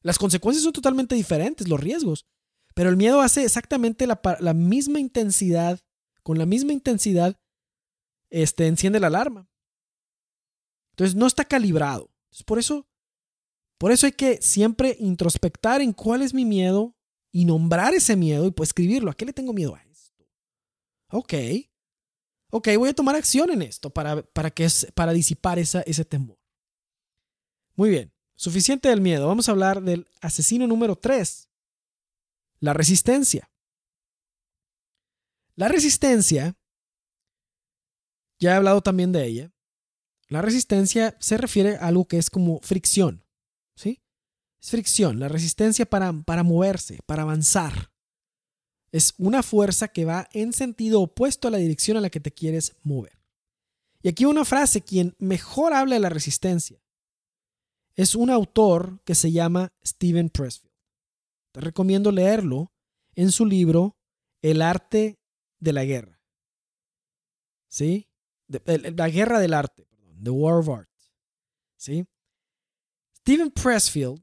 Las 0.00 0.18
consecuencias 0.18 0.64
son 0.64 0.72
totalmente 0.72 1.14
diferentes, 1.14 1.68
los 1.68 1.80
riesgos. 1.80 2.26
Pero 2.74 2.88
el 2.88 2.96
miedo 2.96 3.20
hace 3.20 3.44
exactamente 3.44 4.06
la, 4.06 4.20
la 4.40 4.54
misma 4.54 5.00
intensidad, 5.00 5.80
con 6.22 6.38
la 6.38 6.46
misma 6.46 6.72
intensidad, 6.72 7.38
este, 8.30 8.66
enciende 8.66 9.00
la 9.00 9.08
alarma. 9.08 9.48
Entonces 10.92 11.14
no 11.14 11.26
está 11.26 11.44
calibrado. 11.44 12.10
por 12.46 12.58
eso 12.58 12.86
por 13.78 13.92
eso 13.92 14.06
hay 14.06 14.12
que 14.12 14.40
siempre 14.40 14.96
introspectar 14.98 15.82
en 15.82 15.92
cuál 15.92 16.22
es 16.22 16.32
mi 16.32 16.44
miedo 16.44 16.96
y 17.32 17.44
nombrar 17.44 17.92
ese 17.92 18.16
miedo 18.16 18.46
y 18.46 18.52
pues 18.52 18.70
escribirlo. 18.70 19.10
¿A 19.10 19.14
qué 19.14 19.26
le 19.26 19.32
tengo 19.32 19.52
miedo 19.52 19.74
a 19.74 19.82
esto? 19.82 20.24
Ok. 21.10 21.34
Ok, 22.50 22.68
voy 22.78 22.90
a 22.90 22.94
tomar 22.94 23.16
acción 23.16 23.50
en 23.50 23.62
esto 23.62 23.90
para, 23.90 24.22
para, 24.22 24.50
que, 24.50 24.68
para 24.94 25.12
disipar 25.12 25.58
esa, 25.58 25.82
ese 25.82 26.04
temor. 26.04 26.38
Muy 27.76 27.90
bien, 27.90 28.12
suficiente 28.36 28.88
del 28.88 29.00
miedo. 29.00 29.26
Vamos 29.26 29.48
a 29.48 29.52
hablar 29.52 29.82
del 29.82 30.06
asesino 30.20 30.66
número 30.66 30.96
3, 30.96 31.48
la 32.60 32.72
resistencia. 32.72 33.50
La 35.56 35.68
resistencia, 35.68 36.56
ya 38.38 38.52
he 38.52 38.54
hablado 38.54 38.80
también 38.80 39.12
de 39.12 39.24
ella, 39.24 39.52
la 40.28 40.40
resistencia 40.42 41.16
se 41.20 41.36
refiere 41.36 41.76
a 41.76 41.86
algo 41.86 42.06
que 42.06 42.18
es 42.18 42.30
como 42.30 42.60
fricción. 42.60 43.24
¿sí? 43.76 44.00
Es 44.60 44.70
fricción, 44.70 45.18
la 45.18 45.28
resistencia 45.28 45.84
para, 45.84 46.12
para 46.12 46.42
moverse, 46.42 47.00
para 47.06 47.22
avanzar. 47.22 47.92
Es 48.90 49.14
una 49.18 49.42
fuerza 49.42 49.88
que 49.88 50.04
va 50.04 50.28
en 50.32 50.52
sentido 50.52 51.02
opuesto 51.02 51.48
a 51.48 51.50
la 51.50 51.58
dirección 51.58 51.96
a 51.96 52.00
la 52.00 52.10
que 52.10 52.20
te 52.20 52.32
quieres 52.32 52.76
mover. 52.82 53.18
Y 54.02 54.08
aquí 54.08 54.24
una 54.24 54.44
frase, 54.44 54.82
quien 54.82 55.14
mejor 55.18 55.72
habla 55.72 55.94
de 55.94 56.00
la 56.00 56.08
resistencia 56.08 56.83
es 57.96 58.14
un 58.14 58.30
autor 58.30 59.00
que 59.04 59.14
se 59.14 59.32
llama 59.32 59.72
Steven 59.84 60.28
Pressfield. 60.30 60.74
Te 61.52 61.60
recomiendo 61.60 62.10
leerlo 62.10 62.72
en 63.14 63.30
su 63.30 63.46
libro 63.46 63.96
El 64.42 64.62
arte 64.62 65.20
de 65.60 65.72
la 65.72 65.84
guerra. 65.84 66.20
¿Sí? 67.68 68.08
la 68.46 69.08
guerra 69.08 69.40
del 69.40 69.54
arte, 69.54 69.86
perdón, 69.86 70.22
The 70.22 70.30
War 70.30 70.58
of 70.58 70.68
Art. 70.68 70.90
¿Sí? 71.76 72.06
Steven 73.16 73.50
Pressfield 73.50 74.22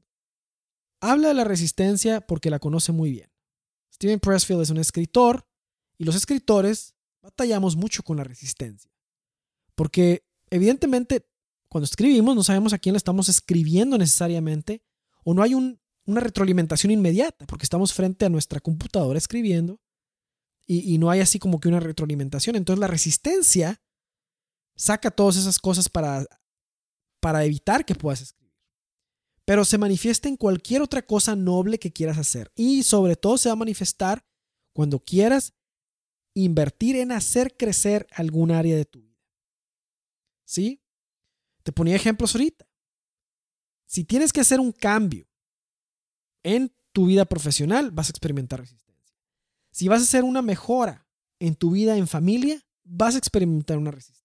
habla 1.00 1.28
de 1.28 1.34
la 1.34 1.44
resistencia 1.44 2.20
porque 2.20 2.50
la 2.50 2.60
conoce 2.60 2.92
muy 2.92 3.10
bien. 3.10 3.30
Steven 3.92 4.20
Pressfield 4.20 4.62
es 4.62 4.70
un 4.70 4.78
escritor 4.78 5.46
y 5.98 6.04
los 6.04 6.14
escritores 6.14 6.94
batallamos 7.20 7.76
mucho 7.76 8.02
con 8.02 8.16
la 8.16 8.24
resistencia. 8.24 8.90
Porque 9.74 10.24
evidentemente 10.50 11.28
cuando 11.72 11.86
escribimos 11.86 12.36
no 12.36 12.44
sabemos 12.44 12.72
a 12.72 12.78
quién 12.78 12.92
le 12.92 12.98
estamos 12.98 13.28
escribiendo 13.30 13.96
necesariamente 13.96 14.82
o 15.24 15.32
no 15.32 15.42
hay 15.42 15.54
una 15.54 16.20
retroalimentación 16.20 16.90
inmediata 16.90 17.46
porque 17.46 17.64
estamos 17.64 17.94
frente 17.94 18.26
a 18.26 18.28
nuestra 18.28 18.60
computadora 18.60 19.18
escribiendo 19.18 19.80
y, 20.66 20.94
y 20.94 20.98
no 20.98 21.10
hay 21.10 21.20
así 21.20 21.38
como 21.38 21.60
que 21.60 21.68
una 21.68 21.80
retroalimentación. 21.80 22.56
Entonces 22.56 22.78
la 22.78 22.86
resistencia 22.86 23.82
saca 24.76 25.10
todas 25.10 25.36
esas 25.36 25.58
cosas 25.58 25.88
para, 25.88 26.26
para 27.20 27.44
evitar 27.44 27.84
que 27.84 27.94
puedas 27.94 28.20
escribir 28.20 28.42
pero 29.44 29.64
se 29.64 29.78
manifiesta 29.78 30.28
en 30.28 30.36
cualquier 30.36 30.82
otra 30.82 31.02
cosa 31.02 31.34
noble 31.34 31.78
que 31.78 31.92
quieras 31.92 32.18
hacer. 32.18 32.52
Y 32.54 32.82
sobre 32.84 33.16
todo 33.16 33.38
se 33.38 33.48
va 33.48 33.54
a 33.54 33.56
manifestar 33.56 34.24
cuando 34.72 35.00
quieras 35.00 35.54
invertir 36.34 36.96
en 36.96 37.12
hacer 37.12 37.56
crecer 37.56 38.06
algún 38.12 38.50
área 38.50 38.76
de 38.76 38.84
tu 38.84 39.02
vida. 39.02 39.20
¿Sí? 40.44 40.81
Te 41.62 41.72
ponía 41.72 41.96
ejemplos 41.96 42.34
ahorita. 42.34 42.66
Si 43.86 44.04
tienes 44.04 44.32
que 44.32 44.40
hacer 44.40 44.60
un 44.60 44.72
cambio 44.72 45.28
en 46.42 46.74
tu 46.92 47.06
vida 47.06 47.24
profesional, 47.24 47.90
vas 47.90 48.08
a 48.08 48.10
experimentar 48.10 48.60
resistencia. 48.60 49.16
Si 49.70 49.88
vas 49.88 50.00
a 50.00 50.04
hacer 50.04 50.24
una 50.24 50.42
mejora 50.42 51.06
en 51.38 51.54
tu 51.54 51.72
vida 51.72 51.96
en 51.96 52.08
familia, 52.08 52.64
vas 52.84 53.14
a 53.14 53.18
experimentar 53.18 53.78
una 53.78 53.90
resistencia. 53.90 54.22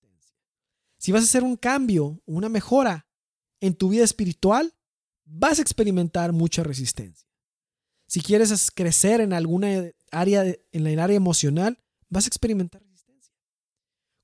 Si 0.98 1.12
vas 1.12 1.22
a 1.22 1.26
hacer 1.26 1.44
un 1.44 1.56
cambio, 1.56 2.22
una 2.26 2.50
mejora 2.50 3.08
en 3.60 3.76
tu 3.76 3.90
vida 3.90 4.04
espiritual, 4.04 4.74
vas 5.26 5.60
a 5.60 5.62
experimentar 5.62 6.32
mucha 6.34 6.64
resistencia. 6.64 7.28
Si 8.08 8.22
quieres 8.22 8.72
crecer 8.72 9.22
en 9.22 9.34
alguna 9.34 9.92
área, 10.12 10.44
en 10.44 10.88
el 10.88 11.00
área 11.00 11.18
emocional, 11.18 11.78
vas 12.10 12.26
a 12.26 12.28
experimentar 12.28 12.82
resistencia. 12.82 13.34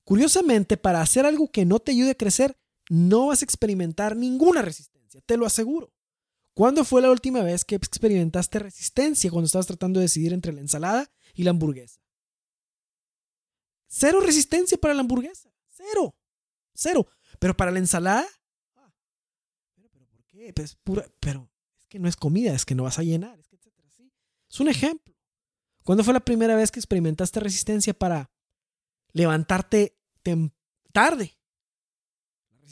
Curiosamente, 0.04 0.76
para 0.76 1.00
hacer 1.00 1.26
algo 1.26 1.50
que 1.50 1.64
no 1.64 1.78
te 1.80 1.92
ayude 1.92 2.10
a 2.10 2.16
crecer, 2.16 2.56
no 2.90 3.28
vas 3.28 3.42
a 3.42 3.44
experimentar 3.44 4.16
ninguna 4.16 4.62
resistencia, 4.62 5.20
te 5.22 5.36
lo 5.36 5.46
aseguro. 5.46 5.92
¿Cuándo 6.54 6.84
fue 6.84 7.02
la 7.02 7.10
última 7.10 7.42
vez 7.42 7.64
que 7.64 7.74
experimentaste 7.74 8.60
resistencia 8.60 9.30
cuando 9.30 9.46
estabas 9.46 9.66
tratando 9.66 9.98
de 9.98 10.04
decidir 10.04 10.32
entre 10.32 10.52
la 10.52 10.60
ensalada 10.60 11.10
y 11.34 11.42
la 11.42 11.50
hamburguesa? 11.50 12.00
Cero 13.88 14.20
resistencia 14.20 14.78
para 14.78 14.94
la 14.94 15.00
hamburguesa. 15.00 15.52
Cero. 15.68 16.16
Cero. 16.72 17.08
Pero 17.40 17.56
para 17.56 17.72
la 17.72 17.80
ensalada. 17.80 18.26
Ah, 18.76 18.92
pero, 19.74 20.06
¿por 20.06 20.24
qué? 20.26 20.52
Pues 20.54 20.76
pura, 20.76 21.06
pero 21.18 21.50
es 21.78 21.86
que 21.86 21.98
no 21.98 22.08
es 22.08 22.16
comida, 22.16 22.54
es 22.54 22.64
que 22.64 22.76
no 22.76 22.84
vas 22.84 23.00
a 23.00 23.02
llenar. 23.02 23.38
Es, 23.38 23.48
que 23.48 23.56
etcétera, 23.56 23.88
es 24.48 24.60
un 24.60 24.68
ejemplo. 24.68 25.14
¿Cuándo 25.82 26.04
fue 26.04 26.14
la 26.14 26.20
primera 26.20 26.54
vez 26.56 26.70
que 26.70 26.78
experimentaste 26.78 27.40
resistencia 27.40 27.94
para 27.94 28.30
levantarte 29.12 29.98
tarde? 30.92 31.36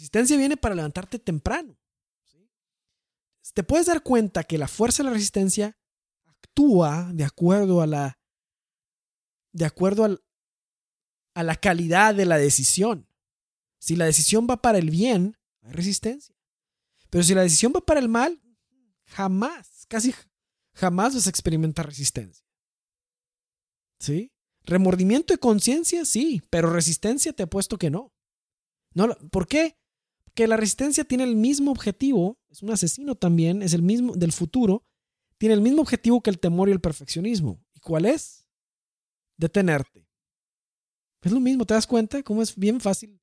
Resistencia 0.02 0.36
viene 0.36 0.56
para 0.56 0.74
levantarte 0.74 1.18
temprano 1.20 1.78
te 3.52 3.62
puedes 3.62 3.86
dar 3.86 4.02
cuenta 4.02 4.44
que 4.44 4.58
la 4.58 4.68
fuerza 4.68 5.02
de 5.02 5.08
la 5.08 5.14
resistencia 5.14 5.76
actúa 6.24 7.10
de 7.12 7.24
acuerdo 7.24 7.82
a 7.82 7.86
la 7.86 8.18
de 9.52 9.66
acuerdo 9.66 10.18
a 11.34 11.42
la 11.42 11.56
calidad 11.56 12.14
de 12.14 12.24
la 12.24 12.38
decisión. 12.38 13.06
Si 13.78 13.96
la 13.96 14.06
decisión 14.06 14.46
va 14.48 14.62
para 14.62 14.78
el 14.78 14.88
bien, 14.88 15.36
hay 15.60 15.72
resistencia. 15.72 16.34
Pero 17.10 17.22
si 17.24 17.34
la 17.34 17.42
decisión 17.42 17.72
va 17.76 17.82
para 17.82 18.00
el 18.00 18.08
mal, 18.08 18.40
jamás, 19.04 19.84
casi 19.88 20.14
jamás 20.72 21.14
vas 21.14 21.26
a 21.26 21.30
experimentar 21.30 21.86
resistencia. 21.86 22.46
¿Sí? 23.98 24.32
Remordimiento 24.64 25.34
y 25.34 25.38
conciencia, 25.38 26.06
sí, 26.06 26.42
pero 26.48 26.70
resistencia 26.70 27.34
te 27.34 27.42
he 27.42 27.46
puesto 27.46 27.76
que 27.76 27.90
no. 27.90 28.14
no. 28.94 29.14
¿Por 29.30 29.46
qué? 29.46 29.76
Que 30.35 30.47
la 30.47 30.57
resistencia 30.57 31.05
tiene 31.05 31.25
el 31.25 31.37
mismo 31.37 31.71
objetivo, 31.71 32.38
es 32.49 32.62
un 32.62 32.71
asesino 32.71 33.14
también, 33.14 33.62
es 33.62 33.75
el 33.75 33.83
mismo 33.83 34.14
del 34.14 34.33
futuro, 34.33 34.85
tiene 35.38 35.55
el 35.55 35.61
mismo 35.61 35.83
objetivo 35.83 36.23
que 36.23 36.31
el 36.31 36.38
temor 36.38 36.68
y 36.68 36.73
el 36.73 36.81
perfeccionismo. 36.81 37.62
¿Y 37.75 37.81
cuál 37.81 38.07
es? 38.07 38.47
Detenerte. 39.37 40.09
Es 41.23 41.33
lo 41.33 41.40
mismo, 41.40 41.64
¿te 41.64 41.75
das 41.75 41.87
cuenta 41.87 42.23
cómo 42.23 42.42
es 42.42 42.57
bien 42.57 42.81
fácil 42.81 43.21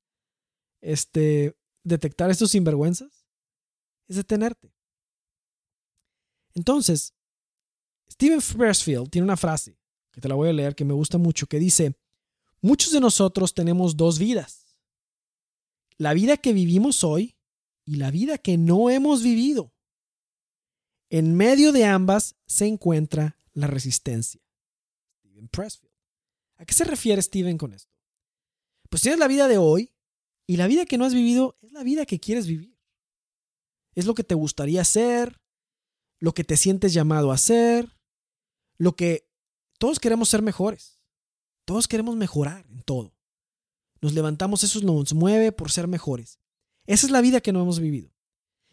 este, 0.81 1.57
detectar 1.83 2.29
estos 2.29 2.51
sinvergüenzas? 2.51 3.25
Es 4.07 4.15
detenerte. 4.15 4.73
Entonces, 6.53 7.13
Steven 8.11 8.39
Pressfield 8.41 9.09
tiene 9.09 9.25
una 9.25 9.37
frase 9.37 9.77
que 10.11 10.21
te 10.21 10.27
la 10.27 10.35
voy 10.35 10.49
a 10.49 10.53
leer 10.53 10.75
que 10.75 10.85
me 10.85 10.93
gusta 10.93 11.17
mucho, 11.17 11.47
que 11.47 11.59
dice, 11.59 11.95
muchos 12.61 12.91
de 12.91 12.99
nosotros 12.99 13.53
tenemos 13.53 13.95
dos 13.95 14.17
vidas 14.17 14.68
la 15.99 16.13
vida 16.13 16.37
que 16.37 16.53
vivimos 16.53 17.03
hoy 17.03 17.35
y 17.85 17.97
la 17.97 18.09
vida 18.09 18.37
que 18.37 18.57
no 18.57 18.89
hemos 18.89 19.21
vivido. 19.21 19.73
En 21.11 21.35
medio 21.35 21.71
de 21.71 21.85
ambas 21.85 22.35
se 22.47 22.65
encuentra 22.65 23.37
la 23.53 23.67
resistencia. 23.67 24.41
Steven 25.19 25.49
Pressfield. 25.49 25.93
¿A 26.57 26.65
qué 26.65 26.73
se 26.73 26.85
refiere 26.85 27.21
Steven 27.21 27.57
con 27.57 27.73
esto? 27.73 27.93
Pues 28.89 29.01
tienes 29.01 29.19
la 29.19 29.27
vida 29.27 29.47
de 29.47 29.57
hoy 29.57 29.91
y 30.47 30.57
la 30.57 30.67
vida 30.67 30.85
que 30.85 30.97
no 30.97 31.05
has 31.05 31.13
vivido 31.13 31.57
es 31.61 31.73
la 31.73 31.83
vida 31.83 32.05
que 32.05 32.19
quieres 32.19 32.47
vivir. 32.47 32.77
Es 33.93 34.05
lo 34.05 34.15
que 34.15 34.23
te 34.23 34.35
gustaría 34.35 34.81
hacer, 34.81 35.41
lo 36.19 36.33
que 36.33 36.43
te 36.43 36.57
sientes 36.57 36.93
llamado 36.93 37.31
a 37.31 37.35
hacer, 37.35 37.97
lo 38.77 38.95
que 38.95 39.29
todos 39.77 39.99
queremos 39.99 40.29
ser 40.29 40.41
mejores. 40.41 41.01
Todos 41.65 41.87
queremos 41.87 42.15
mejorar 42.15 42.65
en 42.67 42.81
todo. 42.83 43.18
Nos 44.01 44.13
levantamos, 44.13 44.63
eso 44.63 44.79
nos 44.81 45.13
mueve 45.13 45.51
por 45.51 45.71
ser 45.71 45.87
mejores. 45.87 46.39
Esa 46.85 47.05
es 47.05 47.11
la 47.11 47.21
vida 47.21 47.41
que 47.41 47.51
no 47.51 47.61
hemos 47.61 47.79
vivido. 47.79 48.11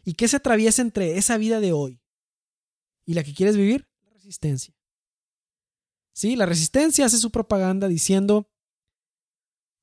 ¿Y 0.05 0.15
qué 0.15 0.29
se 0.29 0.37
atraviesa 0.37 0.83
entre 0.83 1.19
esa 1.19 1.37
vida 1.37 1.61
de 1.61 1.73
hoy 1.73 2.01
y 3.05 3.15
la 3.15 3.25
que 3.25 3.35
quieres 3.35 3.57
vivir? 3.57 3.89
La 4.05 4.13
resistencia. 4.13 4.75
Sí, 6.13 6.37
la 6.37 6.47
resistencia 6.47 7.05
hace 7.05 7.19
su 7.19 7.31
propaganda 7.31 7.89
diciendo, 7.89 8.51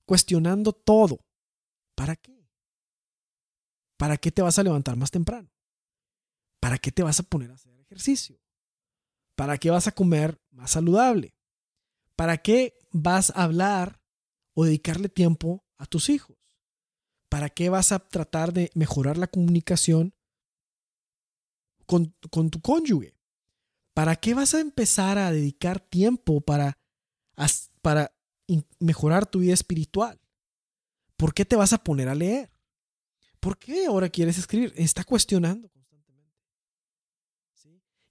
cuestionando 0.06 0.74
todo. 0.74 1.20
¿Para 1.96 2.16
qué? 2.16 2.50
¿Para 3.98 4.18
qué 4.18 4.32
te 4.32 4.42
vas 4.42 4.58
a 4.58 4.64
levantar 4.64 4.96
más 4.96 5.12
temprano? 5.12 5.52
¿Para 6.60 6.78
qué 6.78 6.92
te 6.92 7.04
vas 7.04 7.20
a 7.20 7.24
poner 7.24 7.52
a 7.52 7.56
hacer 7.56 7.78
ejercicio? 7.80 8.42
¿Para 9.36 9.58
qué 9.58 9.70
vas 9.70 9.88
a 9.88 9.92
comer 9.92 10.42
más 10.52 10.72
saludable? 10.72 11.36
¿Para 12.16 12.38
qué 12.38 12.78
vas 12.92 13.32
a 13.32 13.44
hablar 13.44 14.03
o 14.54 14.66
dedicarle 14.66 15.10
tiempo 15.10 15.66
a 15.78 15.86
tus 15.86 16.10
hijos? 16.10 16.38
¿Para 17.30 17.50
qué 17.50 17.70
vas 17.70 17.92
a 17.92 18.00
tratar 18.00 18.54
de 18.54 18.70
mejorar 18.76 19.18
la 19.18 19.28
comunicación 19.28 20.14
con, 21.86 22.14
tu 22.50 22.62
cónyuge? 22.62 23.16
¿Para 23.94 24.16
qué 24.16 24.34
vas 24.34 24.54
a 24.54 24.60
empezar 24.60 25.18
a 25.18 25.32
dedicar 25.32 25.80
tiempo 25.80 26.42
para, 26.42 26.78
mejorar 28.80 29.26
tu 29.26 29.40
vida 29.40 29.54
espiritual? 29.54 30.20
¿Por 31.18 31.34
qué 31.34 31.46
te 31.46 31.56
vas 31.56 31.74
a 31.74 31.84
poner 31.84 32.10
a 32.10 32.16
leer? 32.16 32.52
¿Por 33.40 33.58
qué 33.58 33.86
ahora 33.88 34.10
quieres 34.10 34.38
escribir? 34.38 34.74
Está 34.76 35.04
cuestionando 35.04 35.70
constantemente. 35.70 36.38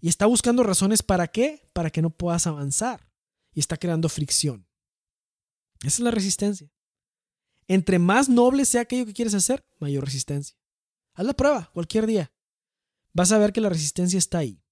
Y 0.01 0.09
está 0.09 0.27
buscando 0.27 0.63
razones 0.63 1.03
para 1.03 1.29
qué? 1.29 1.69
Para 1.73 1.91
que 1.91 2.03
no 2.03 2.11
puedas 2.11 2.47
avanzar. 2.47 3.09
Y 3.55 3.61
está 3.61 3.77
creando 3.77 4.09
fricción. 4.09 4.67
Esa 5.83 5.97
es 5.97 6.01
la 6.01 6.11
resistencia. 6.11 6.71
Entre 7.67 7.99
más 7.99 8.29
noble 8.29 8.65
sea 8.65 8.83
aquello 8.83 9.07
que 9.07 9.13
quieres 9.13 9.35
hacer, 9.35 9.65
mayor 9.79 10.05
resistencia. 10.05 10.57
Haz 11.15 11.27
la 11.27 11.35
prueba 11.35 11.71
cualquier 11.73 12.07
día. 12.07 12.33
Vas 13.13 13.33
a 13.33 13.39
ver 13.39 13.53
que 13.53 13.61
la 13.61 13.69
resistencia 13.69 14.19
está 14.19 14.39
ahí. 14.39 14.63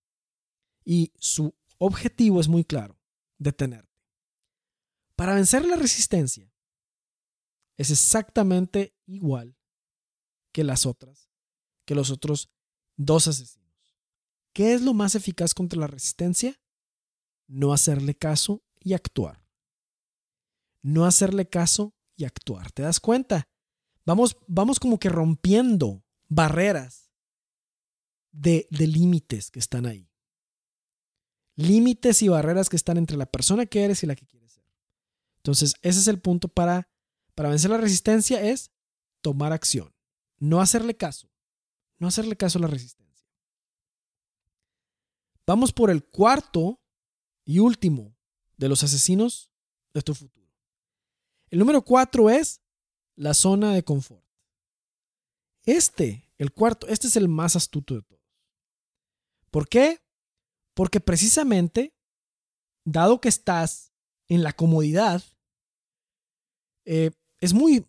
Y 0.85 1.13
su 1.19 1.55
objetivo 1.79 2.41
es 2.41 2.49
muy 2.49 2.65
claro, 2.65 2.99
detenerte. 3.39 3.91
Para 5.17 5.35
vencer 5.35 5.65
la 5.65 5.77
resistencia 5.77 6.51
es 7.77 7.91
exactamente 7.91 8.95
igual 9.07 9.57
que 10.53 10.65
las 10.65 10.87
otras, 10.87 11.31
que 11.85 11.95
los 11.95 12.11
otros 12.11 12.51
dos 12.97 13.29
asesinos. 13.29 13.61
¿Qué 14.53 14.75
es 14.75 14.83
lo 14.83 14.95
más 14.95 15.15
eficaz 15.15 15.55
contra 15.55 15.79
la 15.79 15.87
resistencia? 15.87 16.61
No 17.47 17.73
hacerle 17.73 18.15
caso 18.15 18.63
y 18.81 18.95
actuar 18.95 19.41
no 20.83 21.05
hacerle 21.05 21.49
caso 21.49 21.95
y 22.17 22.25
actuar. 22.25 22.71
¿Te 22.73 22.83
das 22.83 23.01
cuenta? 23.01 23.49
Vamos, 24.05 24.37
vamos 24.47 24.81
como 24.81 24.99
que 24.99 25.09
rompiendo 25.09 26.05
barreras 26.29 27.11
de, 28.33 28.67
límites 28.71 29.51
que 29.51 29.59
están 29.59 29.87
ahí. 29.87 30.11
Límites 31.57 32.23
y 32.23 32.29
barreras 32.29 32.69
que 32.69 32.77
están 32.77 32.97
entre 32.97 33.17
la 33.17 33.27
persona 33.27 33.67
que 33.67 33.85
eres 33.85 34.03
y 34.03 34.07
la 34.07 34.17
que 34.17 34.27
quieres 34.27 34.53
ser. 34.53 34.65
Entonces, 35.39 35.75
ese 35.83 36.01
es 36.01 36.09
el 36.09 36.21
punto 36.21 36.49
para, 36.49 36.89
para 37.35 37.51
vencer 37.51 37.71
la 37.71 37.79
resistencia, 37.79 38.43
es 38.43 38.71
tomar 39.21 39.53
acción. 39.53 39.93
No 40.39 40.61
hacerle 40.61 40.97
caso. 40.97 41.29
No 41.99 42.09
hacerle 42.09 42.37
caso 42.37 42.59
a 42.59 42.63
la 42.63 42.69
resistencia. 42.69 43.29
Vamos 45.47 45.73
por 45.73 45.91
el 45.91 46.05
cuarto 46.05 46.81
y 47.45 47.59
último 47.59 48.17
de 48.57 48.69
los 48.69 48.83
asesinos 48.85 49.51
de 49.93 50.03
tu 50.03 50.15
futuro. 50.15 50.40
El 51.51 51.59
número 51.59 51.83
cuatro 51.85 52.31
es 52.31 52.63
la 53.17 53.35
zona 53.35 53.75
de 53.75 53.85
confort. 53.85 54.25
Este, 55.65 56.33
el 56.39 56.53
cuarto, 56.53 56.87
este 56.87 57.07
es 57.07 57.17
el 57.17 57.29
más 57.29 57.57
astuto 57.57 57.95
de 57.95 58.03
todos. 58.03 58.21
¿Por 59.51 59.69
qué? 59.69 60.01
Porque 60.75 61.01
precisamente, 61.01 61.93
dado 62.85 63.21
que 63.21 63.29
estás 63.29 63.93
en 64.29 64.43
la 64.43 64.53
comodidad, 64.53 65.23
eh, 66.85 67.11
es 67.41 67.53
muy, 67.53 67.87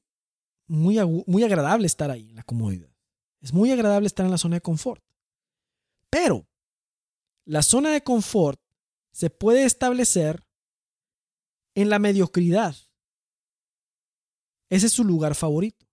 muy, 0.68 0.98
muy 1.28 1.44
agradable 1.44 1.86
estar 1.86 2.10
ahí 2.10 2.30
en 2.30 2.36
la 2.36 2.44
comodidad. 2.44 2.90
Es 3.42 3.54
muy 3.54 3.72
agradable 3.72 4.08
estar 4.08 4.26
en 4.26 4.32
la 4.32 4.38
zona 4.38 4.58
de 4.58 4.62
confort. 4.62 5.04
Pero 6.10 6.48
la 7.46 7.62
zona 7.62 7.92
de 7.92 8.04
confort 8.04 8.60
se 9.12 9.30
puede 9.30 9.66
establecer 9.66 10.46
en 11.76 11.90
la 11.90 12.00
mediocridad. 12.00 12.76
Ese 14.72 14.86
es 14.88 14.94
su 14.94 15.04
lugar 15.04 15.36
favorito. 15.36 15.86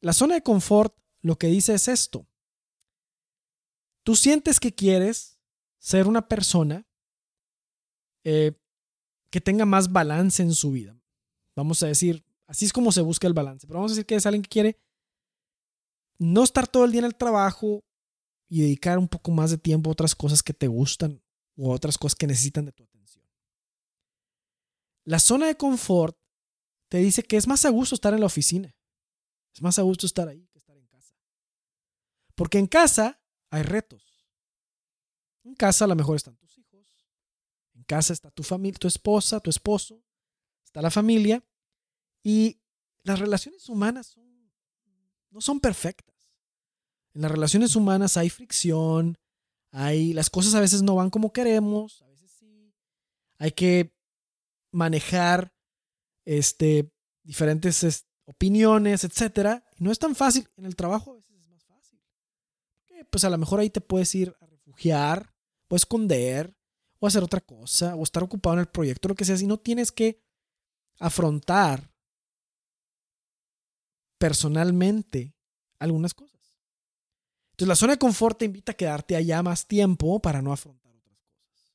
La 0.00 0.12
zona 0.12 0.34
de 0.34 0.42
confort 0.42 0.98
lo 1.22 1.38
que 1.38 1.46
dice 1.46 1.72
es 1.74 1.86
esto. 1.86 2.26
Tú 4.02 4.16
sientes 4.16 4.58
que 4.58 4.74
quieres 4.74 5.38
ser 5.78 6.08
una 6.08 6.26
persona 6.26 6.88
eh, 8.24 8.58
que 9.30 9.40
tenga 9.40 9.64
más 9.64 9.92
balance 9.92 10.42
en 10.42 10.52
su 10.52 10.72
vida. 10.72 11.00
Vamos 11.54 11.80
a 11.84 11.86
decir, 11.86 12.24
así 12.48 12.64
es 12.64 12.72
como 12.72 12.90
se 12.90 13.00
busca 13.00 13.28
el 13.28 13.34
balance, 13.34 13.64
pero 13.64 13.78
vamos 13.78 13.92
a 13.92 13.94
decir 13.94 14.06
que 14.06 14.16
es 14.16 14.26
alguien 14.26 14.42
que 14.42 14.48
quiere 14.48 14.80
no 16.18 16.42
estar 16.42 16.66
todo 16.66 16.84
el 16.84 16.90
día 16.90 17.00
en 17.00 17.04
el 17.04 17.14
trabajo 17.14 17.84
y 18.48 18.62
dedicar 18.62 18.98
un 18.98 19.06
poco 19.06 19.30
más 19.30 19.52
de 19.52 19.58
tiempo 19.58 19.88
a 19.88 19.92
otras 19.92 20.16
cosas 20.16 20.42
que 20.42 20.52
te 20.52 20.66
gustan 20.66 21.22
o 21.56 21.70
a 21.70 21.76
otras 21.76 21.96
cosas 21.96 22.16
que 22.16 22.26
necesitan 22.26 22.64
de 22.64 22.72
tu 22.72 22.82
atención. 22.82 23.24
La 25.04 25.20
zona 25.20 25.46
de 25.46 25.56
confort 25.56 26.19
te 26.90 26.98
dice 26.98 27.22
que 27.22 27.36
es 27.36 27.46
más 27.46 27.64
a 27.64 27.70
gusto 27.70 27.94
estar 27.94 28.12
en 28.12 28.20
la 28.20 28.26
oficina. 28.26 28.76
Es 29.54 29.62
más 29.62 29.78
a 29.78 29.82
gusto 29.82 30.06
estar 30.06 30.28
ahí 30.28 30.48
que 30.48 30.58
estar 30.58 30.76
en 30.76 30.86
casa. 30.88 31.14
Porque 32.34 32.58
en 32.58 32.66
casa 32.66 33.22
hay 33.48 33.62
retos. 33.62 34.26
En 35.44 35.54
casa 35.54 35.84
a 35.84 35.88
lo 35.88 35.94
mejor 35.94 36.16
están 36.16 36.36
tus 36.36 36.58
hijos. 36.58 36.84
En 37.74 37.84
casa 37.84 38.12
está 38.12 38.32
tu 38.32 38.42
familia, 38.42 38.76
tu 38.78 38.88
esposa, 38.88 39.38
tu 39.38 39.50
esposo. 39.50 40.02
Está 40.64 40.82
la 40.82 40.90
familia. 40.90 41.44
Y 42.24 42.60
las 43.04 43.20
relaciones 43.20 43.68
humanas 43.68 44.18
no 45.30 45.40
son 45.40 45.60
perfectas. 45.60 46.34
En 47.14 47.22
las 47.22 47.30
relaciones 47.30 47.76
humanas 47.76 48.16
hay 48.16 48.30
fricción, 48.30 49.16
hay 49.70 50.12
las 50.12 50.28
cosas 50.28 50.54
a 50.54 50.60
veces 50.60 50.82
no 50.82 50.96
van 50.96 51.10
como 51.10 51.32
queremos, 51.32 52.02
a 52.02 52.08
veces 52.08 52.32
sí. 52.32 52.74
Hay 53.38 53.52
que 53.52 53.94
manejar 54.72 55.54
este 56.24 56.92
diferentes 57.22 58.06
opiniones, 58.24 59.04
etcétera, 59.04 59.64
y 59.76 59.84
no 59.84 59.90
es 59.90 59.98
tan 59.98 60.14
fácil. 60.14 60.48
En 60.56 60.66
el 60.66 60.76
trabajo 60.76 61.12
a 61.12 61.14
veces 61.14 61.32
es 61.36 61.46
más 61.48 61.64
fácil. 61.64 62.00
Pues 63.10 63.24
a 63.24 63.30
lo 63.30 63.38
mejor 63.38 63.60
ahí 63.60 63.70
te 63.70 63.80
puedes 63.80 64.14
ir 64.14 64.34
a 64.40 64.46
refugiar, 64.46 65.34
o 65.68 65.76
esconder, 65.76 66.56
o 66.98 67.06
hacer 67.06 67.22
otra 67.22 67.40
cosa, 67.40 67.94
o 67.94 68.02
estar 68.02 68.22
ocupado 68.22 68.54
en 68.54 68.60
el 68.60 68.68
proyecto, 68.68 69.08
lo 69.08 69.14
que 69.14 69.24
sea, 69.24 69.36
si 69.36 69.46
no 69.46 69.58
tienes 69.58 69.90
que 69.92 70.22
afrontar 70.98 71.90
personalmente 74.18 75.34
algunas 75.78 76.12
cosas. 76.12 76.30
Entonces 77.52 77.68
la 77.68 77.76
zona 77.76 77.92
de 77.94 77.98
confort 77.98 78.38
te 78.38 78.44
invita 78.44 78.72
a 78.72 78.76
quedarte 78.76 79.16
allá 79.16 79.42
más 79.42 79.66
tiempo 79.66 80.20
para 80.20 80.42
no 80.42 80.52
afrontar 80.52 80.94
otras 80.94 81.18
cosas. 81.18 81.72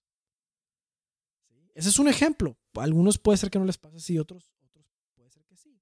Ese 1.73 1.89
es 1.89 1.99
un 1.99 2.07
ejemplo. 2.07 2.57
Algunos 2.79 3.17
puede 3.17 3.37
ser 3.37 3.49
que 3.49 3.59
no 3.59 3.65
les 3.65 3.77
pase 3.77 3.97
así, 3.97 4.19
otros, 4.19 4.51
otros 4.63 4.85
puede 5.15 5.29
ser 5.29 5.43
que 5.45 5.55
sí. 5.55 5.79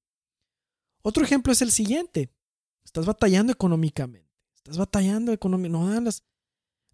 Otro 1.01 1.23
ejemplo 1.23 1.53
es 1.53 1.61
el 1.61 1.71
siguiente. 1.71 2.31
Estás 2.83 3.05
batallando 3.05 3.51
económicamente. 3.51 4.29
Estás 4.55 4.77
batallando 4.77 5.31
económicamente. 5.31 5.85
No 5.85 5.93
dan 5.93 6.05
las, 6.05 6.23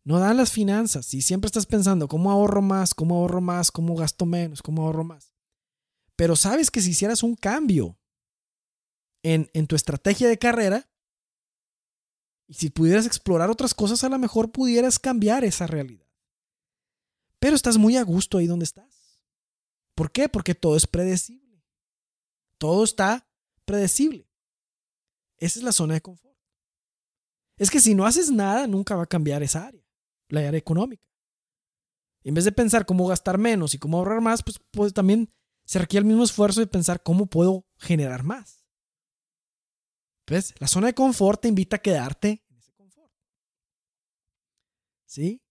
no 0.03 0.19
dan 0.19 0.37
las 0.37 0.51
finanzas. 0.51 1.13
Y 1.13 1.21
siempre 1.21 1.47
estás 1.47 1.65
pensando, 1.65 2.07
¿cómo 2.07 2.31
ahorro 2.31 2.61
más? 2.61 2.93
¿Cómo 2.93 3.15
ahorro 3.15 3.41
más? 3.41 3.71
¿Cómo 3.71 3.95
gasto 3.95 4.25
menos? 4.25 4.61
¿Cómo 4.61 4.83
ahorro 4.83 5.03
más? 5.03 5.33
Pero 6.15 6.35
sabes 6.35 6.71
que 6.71 6.81
si 6.81 6.91
hicieras 6.91 7.23
un 7.23 7.35
cambio 7.35 7.97
en, 9.23 9.67
tu 9.67 9.75
estrategia 9.75 10.27
de 10.27 10.37
carrera. 10.37 10.89
Y 12.47 12.55
si 12.55 12.69
pudieras 12.69 13.05
explorar 13.05 13.49
otras 13.49 13.73
cosas, 13.73 14.03
a 14.03 14.09
lo 14.09 14.17
mejor 14.17 14.51
pudieras 14.51 14.97
cambiar 14.97 15.43
esa 15.43 15.67
realidad. 15.67 16.07
Pero 17.39 17.55
estás 17.55 17.77
muy 17.77 17.95
a 17.95 18.03
gusto 18.03 18.37
ahí 18.37 18.47
donde 18.47 18.65
estás. 18.65 18.98
¿Por 19.99 20.13
qué? 20.13 20.29
Porque 20.29 20.55
todo 20.55 20.77
es 20.77 20.87
predecible. 20.87 21.61
Todo 22.57 22.85
está 22.85 23.27
predecible. 23.65 24.29
Esa 25.39 25.59
es 25.59 25.63
la 25.63 25.73
zona 25.73 25.95
de 25.95 25.99
confort. 25.99 26.37
Es 27.57 27.69
que 27.69 27.81
si 27.81 27.93
no 27.95 28.05
haces 28.05 28.31
nada, 28.31 28.65
nunca 28.65 28.95
va 28.95 29.03
a 29.03 29.07
cambiar 29.07 29.43
esa 29.43 29.67
área, 29.67 29.83
la 30.29 30.39
área 30.39 30.57
económica. 30.57 31.03
en 32.23 32.33
vez 32.33 32.45
de 32.45 32.53
pensar 32.53 32.85
cómo 32.85 33.07
gastar 33.07 33.37
menos 33.37 33.73
y 33.73 33.77
cómo 33.77 33.97
ahorrar 33.97 34.21
más, 34.21 34.41
pues, 34.41 34.57
pues 34.71 34.93
también 34.93 35.33
se 35.65 35.79
requiere 35.79 36.03
el 36.03 36.07
mismo 36.07 36.23
esfuerzo 36.23 36.61
de 36.61 36.67
pensar 36.67 37.03
cómo 37.03 37.25
puedo 37.25 37.67
generar 37.75 38.23
más. 38.23 38.65
La 40.59 40.67
zona 40.67 40.87
de 40.87 40.93
confort 40.93 41.41
te 41.41 41.49
invita 41.49 41.75
a 41.75 41.81
quedarte 41.81 42.45
en 42.49 42.57
ese 42.57 42.71
confort. 42.71 43.11
¿Sí? 45.05 45.41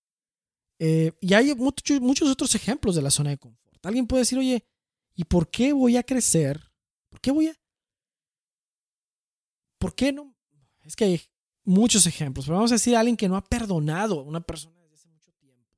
Eh, 0.78 1.12
y 1.20 1.34
hay 1.34 1.54
muchos 1.54 2.30
otros 2.30 2.54
ejemplos 2.54 2.94
de 2.94 3.02
la 3.02 3.10
zona 3.10 3.28
de 3.28 3.36
confort. 3.36 3.67
Alguien 3.82 4.06
puede 4.06 4.22
decir, 4.22 4.38
oye, 4.38 4.66
¿y 5.14 5.24
por 5.24 5.50
qué 5.50 5.72
voy 5.72 5.96
a 5.96 6.02
crecer? 6.02 6.72
¿Por 7.08 7.20
qué 7.20 7.30
voy 7.30 7.48
a... 7.48 7.54
¿Por 9.78 9.94
qué 9.94 10.12
no? 10.12 10.34
Es 10.82 10.96
que 10.96 11.04
hay 11.04 11.22
muchos 11.64 12.06
ejemplos, 12.06 12.46
pero 12.46 12.56
vamos 12.56 12.72
a 12.72 12.74
decir 12.74 12.96
a 12.96 13.00
alguien 13.00 13.16
que 13.16 13.28
no 13.28 13.36
ha 13.36 13.44
perdonado 13.44 14.20
a 14.20 14.22
una 14.22 14.40
persona 14.40 14.80
desde 14.80 14.94
hace 14.94 15.08
mucho 15.08 15.32
tiempo. 15.34 15.70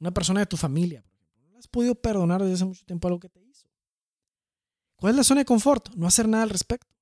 Una 0.00 0.12
persona 0.12 0.40
de 0.40 0.46
tu 0.46 0.56
familia, 0.56 1.02
por 1.02 1.12
ejemplo. 1.12 1.50
No 1.50 1.58
has 1.58 1.68
podido 1.68 1.94
perdonar 1.94 2.40
desde 2.42 2.54
hace 2.54 2.64
mucho 2.64 2.84
tiempo 2.84 3.08
algo 3.08 3.20
que 3.20 3.28
te 3.28 3.40
hizo. 3.40 3.68
¿Cuál 4.96 5.12
es 5.12 5.16
la 5.16 5.24
zona 5.24 5.42
de 5.42 5.44
confort? 5.44 5.94
No 5.94 6.06
hacer 6.06 6.28
nada 6.28 6.44
al 6.44 6.50
respecto. 6.50 6.94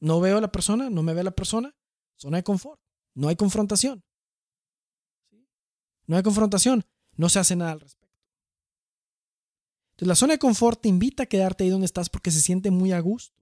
No 0.00 0.20
veo 0.20 0.38
a 0.38 0.40
la 0.40 0.52
persona, 0.52 0.88
no 0.88 1.02
me 1.02 1.14
ve 1.14 1.24
la 1.24 1.32
persona, 1.32 1.74
zona 2.16 2.36
de 2.36 2.44
confort. 2.44 2.80
No 3.14 3.28
hay 3.28 3.36
confrontación. 3.36 4.04
No 6.06 6.16
hay 6.16 6.22
confrontación, 6.22 6.84
no 7.16 7.28
se 7.28 7.38
hace 7.38 7.54
nada 7.54 7.72
al 7.72 7.80
respecto. 7.80 7.97
Entonces 9.98 10.08
la 10.10 10.14
zona 10.14 10.34
de 10.34 10.38
confort 10.38 10.80
te 10.80 10.88
invita 10.88 11.24
a 11.24 11.26
quedarte 11.26 11.64
ahí 11.64 11.70
donde 11.70 11.86
estás 11.86 12.08
porque 12.08 12.30
se 12.30 12.40
siente 12.40 12.70
muy 12.70 12.92
a 12.92 13.00
gusto. 13.00 13.36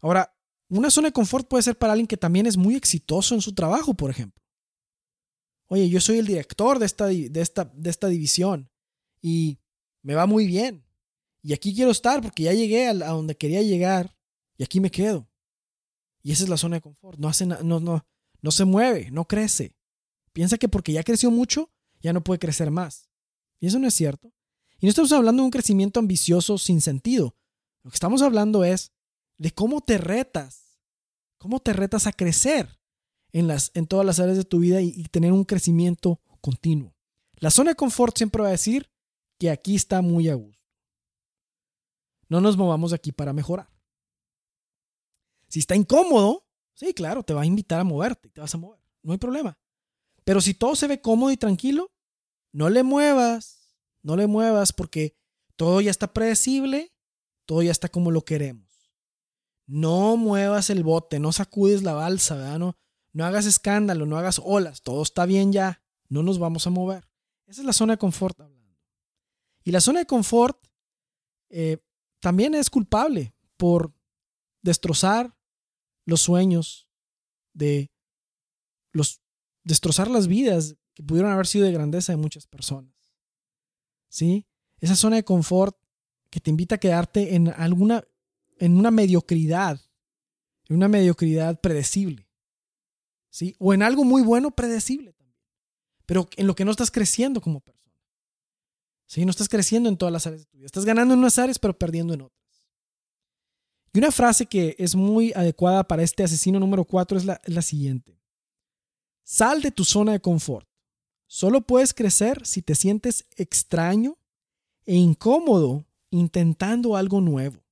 Ahora, 0.00 0.36
una 0.68 0.90
zona 0.90 1.08
de 1.08 1.12
confort 1.12 1.46
puede 1.46 1.62
ser 1.62 1.78
para 1.78 1.92
alguien 1.92 2.08
que 2.08 2.16
también 2.16 2.46
es 2.46 2.56
muy 2.56 2.74
exitoso 2.74 3.36
en 3.36 3.40
su 3.40 3.54
trabajo, 3.54 3.94
por 3.94 4.10
ejemplo. 4.10 4.42
Oye, 5.68 5.88
yo 5.88 6.00
soy 6.00 6.18
el 6.18 6.26
director 6.26 6.80
de 6.80 6.86
esta, 6.86 7.06
de 7.06 7.40
esta, 7.40 7.66
de 7.72 7.88
esta 7.88 8.08
división 8.08 8.68
y 9.22 9.60
me 10.02 10.16
va 10.16 10.26
muy 10.26 10.48
bien. 10.48 10.84
Y 11.40 11.52
aquí 11.52 11.72
quiero 11.72 11.92
estar 11.92 12.20
porque 12.20 12.42
ya 12.42 12.52
llegué 12.52 12.88
a 12.88 12.94
donde 12.94 13.36
quería 13.36 13.62
llegar 13.62 14.16
y 14.56 14.64
aquí 14.64 14.80
me 14.80 14.90
quedo. 14.90 15.30
Y 16.24 16.32
esa 16.32 16.42
es 16.42 16.48
la 16.48 16.56
zona 16.56 16.78
de 16.78 16.82
confort. 16.82 17.20
No, 17.20 17.28
hace 17.28 17.46
no, 17.46 17.62
no, 17.62 18.04
no 18.42 18.50
se 18.50 18.64
mueve, 18.64 19.08
no 19.12 19.28
crece. 19.28 19.76
Piensa 20.32 20.58
que 20.58 20.68
porque 20.68 20.92
ya 20.92 21.04
creció 21.04 21.30
mucho, 21.30 21.70
ya 22.00 22.12
no 22.12 22.24
puede 22.24 22.40
crecer 22.40 22.72
más. 22.72 23.08
Y 23.60 23.66
eso 23.66 23.78
no 23.78 23.88
es 23.88 23.94
cierto. 23.94 24.32
Y 24.78 24.86
no 24.86 24.90
estamos 24.90 25.12
hablando 25.12 25.42
de 25.42 25.46
un 25.46 25.50
crecimiento 25.50 26.00
ambicioso 26.00 26.58
sin 26.58 26.80
sentido. 26.80 27.36
Lo 27.82 27.90
que 27.90 27.96
estamos 27.96 28.22
hablando 28.22 28.64
es 28.64 28.92
de 29.38 29.50
cómo 29.52 29.80
te 29.80 29.98
retas. 29.98 30.80
Cómo 31.38 31.60
te 31.60 31.72
retas 31.72 32.06
a 32.06 32.12
crecer 32.12 32.78
en, 33.32 33.46
las, 33.46 33.70
en 33.74 33.86
todas 33.86 34.04
las 34.04 34.20
áreas 34.20 34.36
de 34.36 34.44
tu 34.44 34.60
vida 34.60 34.80
y, 34.80 35.02
tener 35.04 35.32
un 35.32 35.44
crecimiento 35.44 36.20
continuo. 36.40 36.94
La 37.36 37.50
zona 37.50 37.70
de 37.70 37.76
confort 37.76 38.16
siempre 38.16 38.42
va 38.42 38.48
a 38.48 38.52
decir 38.52 38.90
que 39.38 39.50
aquí 39.50 39.74
está 39.74 40.00
muy 40.00 40.28
a 40.28 40.34
gusto. 40.34 40.64
No 42.28 42.40
nos 42.40 42.56
movamos 42.56 42.90
de 42.90 42.96
aquí 42.96 43.12
para 43.12 43.32
mejorar. 43.32 43.68
Si 45.48 45.60
está 45.60 45.76
incómodo, 45.76 46.46
sí, 46.74 46.92
claro, 46.92 47.22
te 47.22 47.34
va 47.34 47.42
a 47.42 47.46
invitar 47.46 47.78
a 47.78 47.84
moverte, 47.84 48.30
te 48.30 48.40
vas 48.40 48.54
a 48.54 48.58
mover, 48.58 48.80
no 49.02 49.12
hay 49.12 49.18
problema. 49.18 49.56
Pero 50.24 50.40
si 50.40 50.54
todo 50.54 50.74
se 50.74 50.88
ve 50.88 51.00
cómodo 51.00 51.30
y 51.30 51.36
tranquilo, 51.36 51.92
no 52.56 52.70
le 52.70 52.82
muevas, 52.82 53.68
no 54.02 54.16
le 54.16 54.26
muevas 54.26 54.72
porque 54.72 55.14
todo 55.56 55.82
ya 55.82 55.90
está 55.90 56.14
predecible, 56.14 56.90
todo 57.44 57.62
ya 57.62 57.70
está 57.70 57.90
como 57.90 58.10
lo 58.10 58.24
queremos. 58.24 58.94
No 59.66 60.16
muevas 60.16 60.70
el 60.70 60.82
bote, 60.82 61.20
no 61.20 61.32
sacudes 61.32 61.82
la 61.82 61.92
balsa, 61.92 62.34
¿verdad? 62.34 62.58
No, 62.58 62.78
no 63.12 63.26
hagas 63.26 63.44
escándalo, 63.44 64.06
no 64.06 64.16
hagas 64.16 64.40
olas, 64.42 64.80
todo 64.80 65.02
está 65.02 65.26
bien 65.26 65.52
ya, 65.52 65.82
no 66.08 66.22
nos 66.22 66.38
vamos 66.38 66.66
a 66.66 66.70
mover. 66.70 67.06
Esa 67.46 67.60
es 67.60 67.66
la 67.66 67.74
zona 67.74 67.92
de 67.92 67.98
confort 67.98 68.40
hablando. 68.40 68.80
Y 69.62 69.70
la 69.70 69.82
zona 69.82 69.98
de 69.98 70.06
confort 70.06 70.66
eh, 71.50 71.76
también 72.20 72.54
es 72.54 72.70
culpable 72.70 73.34
por 73.58 73.92
destrozar 74.62 75.36
los 76.06 76.22
sueños, 76.22 76.88
de 77.52 77.92
los, 78.92 79.20
destrozar 79.62 80.08
las 80.08 80.26
vidas 80.26 80.76
que 80.96 81.02
pudieron 81.02 81.30
haber 81.30 81.46
sido 81.46 81.66
de 81.66 81.72
grandeza 81.72 82.12
de 82.12 82.16
muchas 82.16 82.46
personas. 82.46 82.90
¿Sí? 84.08 84.46
Esa 84.80 84.96
zona 84.96 85.16
de 85.16 85.24
confort 85.24 85.76
que 86.30 86.40
te 86.40 86.48
invita 86.48 86.76
a 86.76 86.78
quedarte 86.78 87.34
en 87.34 87.48
alguna, 87.48 88.02
en 88.58 88.78
una 88.78 88.90
mediocridad, 88.90 89.78
en 90.68 90.76
una 90.76 90.88
mediocridad 90.88 91.60
predecible. 91.60 92.30
¿Sí? 93.28 93.54
O 93.58 93.74
en 93.74 93.82
algo 93.82 94.04
muy 94.04 94.22
bueno 94.22 94.52
predecible 94.52 95.12
también. 95.12 95.38
Pero 96.06 96.30
en 96.36 96.46
lo 96.46 96.56
que 96.56 96.64
no 96.64 96.70
estás 96.70 96.90
creciendo 96.90 97.42
como 97.42 97.60
persona. 97.60 97.92
¿Sí? 99.04 99.26
No 99.26 99.30
estás 99.30 99.50
creciendo 99.50 99.90
en 99.90 99.98
todas 99.98 100.14
las 100.14 100.26
áreas 100.26 100.42
de 100.42 100.46
tu 100.46 100.56
vida. 100.56 100.66
Estás 100.66 100.86
ganando 100.86 101.12
en 101.12 101.20
unas 101.20 101.38
áreas, 101.38 101.58
pero 101.58 101.78
perdiendo 101.78 102.14
en 102.14 102.22
otras. 102.22 102.64
Y 103.92 103.98
una 103.98 104.10
frase 104.10 104.46
que 104.46 104.74
es 104.78 104.94
muy 104.94 105.34
adecuada 105.34 105.84
para 105.84 106.02
este 106.02 106.24
asesino 106.24 106.58
número 106.58 106.86
4 106.86 107.18
es 107.18 107.26
la, 107.26 107.38
la 107.44 107.60
siguiente. 107.60 108.18
Sal 109.24 109.60
de 109.60 109.72
tu 109.72 109.84
zona 109.84 110.12
de 110.12 110.20
confort. 110.20 110.66
Solo 111.26 111.62
puedes 111.62 111.92
crecer 111.92 112.46
si 112.46 112.62
te 112.62 112.74
sientes 112.74 113.26
extraño 113.36 114.16
e 114.84 114.94
incómodo 114.94 115.86
intentando 116.10 116.96
algo 116.96 117.20
nuevo. 117.20 117.64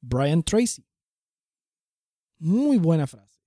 Brian 0.00 0.42
Tracy. 0.42 0.86
Muy 2.38 2.78
buena 2.78 3.06
frase. 3.06 3.40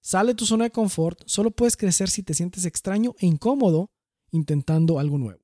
Sal 0.00 0.28
de 0.28 0.34
tu 0.34 0.46
zona 0.46 0.64
de 0.64 0.70
confort. 0.70 1.22
Solo 1.26 1.50
puedes 1.50 1.76
crecer 1.76 2.08
si 2.08 2.22
te 2.22 2.34
sientes 2.34 2.64
extraño 2.64 3.14
e 3.18 3.26
incómodo 3.26 3.90
intentando 4.30 4.98
algo 4.98 5.18
nuevo. 5.18 5.42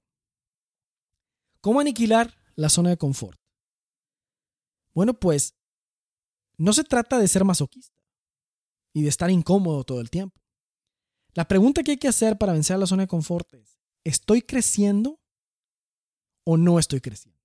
¿Cómo 1.61 1.81
aniquilar 1.81 2.33
la 2.55 2.69
zona 2.69 2.91
de 2.91 2.97
confort? 2.97 3.41
Bueno, 4.95 5.15
pues 5.19 5.57
no 6.57 6.73
se 6.73 6.85
trata 6.85 7.19
de 7.19 7.29
ser 7.29 7.45
masoquista 7.45 8.01
y 8.93 9.03
de 9.03 9.09
estar 9.09 9.31
incómodo 9.31 9.85
todo 9.85 10.01
el 10.01 10.11
tiempo. 10.11 10.41
La 11.37 11.47
pregunta 11.47 11.83
que 11.83 11.93
hay 11.93 11.97
que 11.99 12.09
hacer 12.09 12.39
para 12.39 12.55
vencer 12.55 12.77
a 12.77 12.79
la 12.79 12.87
zona 12.87 13.03
de 13.03 13.09
confort 13.09 13.53
es, 13.53 13.79
¿estoy 14.05 14.41
creciendo 14.41 15.21
o 16.45 16.57
no 16.57 16.79
estoy 16.79 17.03
creciendo? 17.03 17.39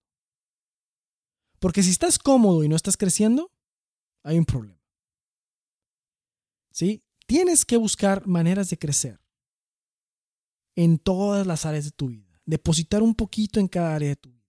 Porque 1.59 1.83
si 1.83 1.89
estás 1.89 2.17
cómodo 2.17 2.63
y 2.63 2.69
no 2.69 2.77
estás 2.77 2.95
creciendo, 2.95 3.51
hay 4.23 4.37
un 4.37 4.45
problema. 4.45 4.81
¿Sí? 6.71 7.03
Tienes 7.27 7.65
que 7.65 7.75
buscar 7.75 8.25
maneras 8.25 8.69
de 8.69 8.79
crecer 8.79 9.19
en 10.77 10.97
todas 10.97 11.45
las 11.45 11.65
áreas 11.65 11.83
de 11.83 11.91
tu 11.91 12.07
vida. 12.07 12.41
Depositar 12.45 13.03
un 13.03 13.13
poquito 13.13 13.59
en 13.59 13.67
cada 13.67 13.93
área 13.93 14.09
de 14.09 14.15
tu 14.15 14.31
vida. 14.31 14.41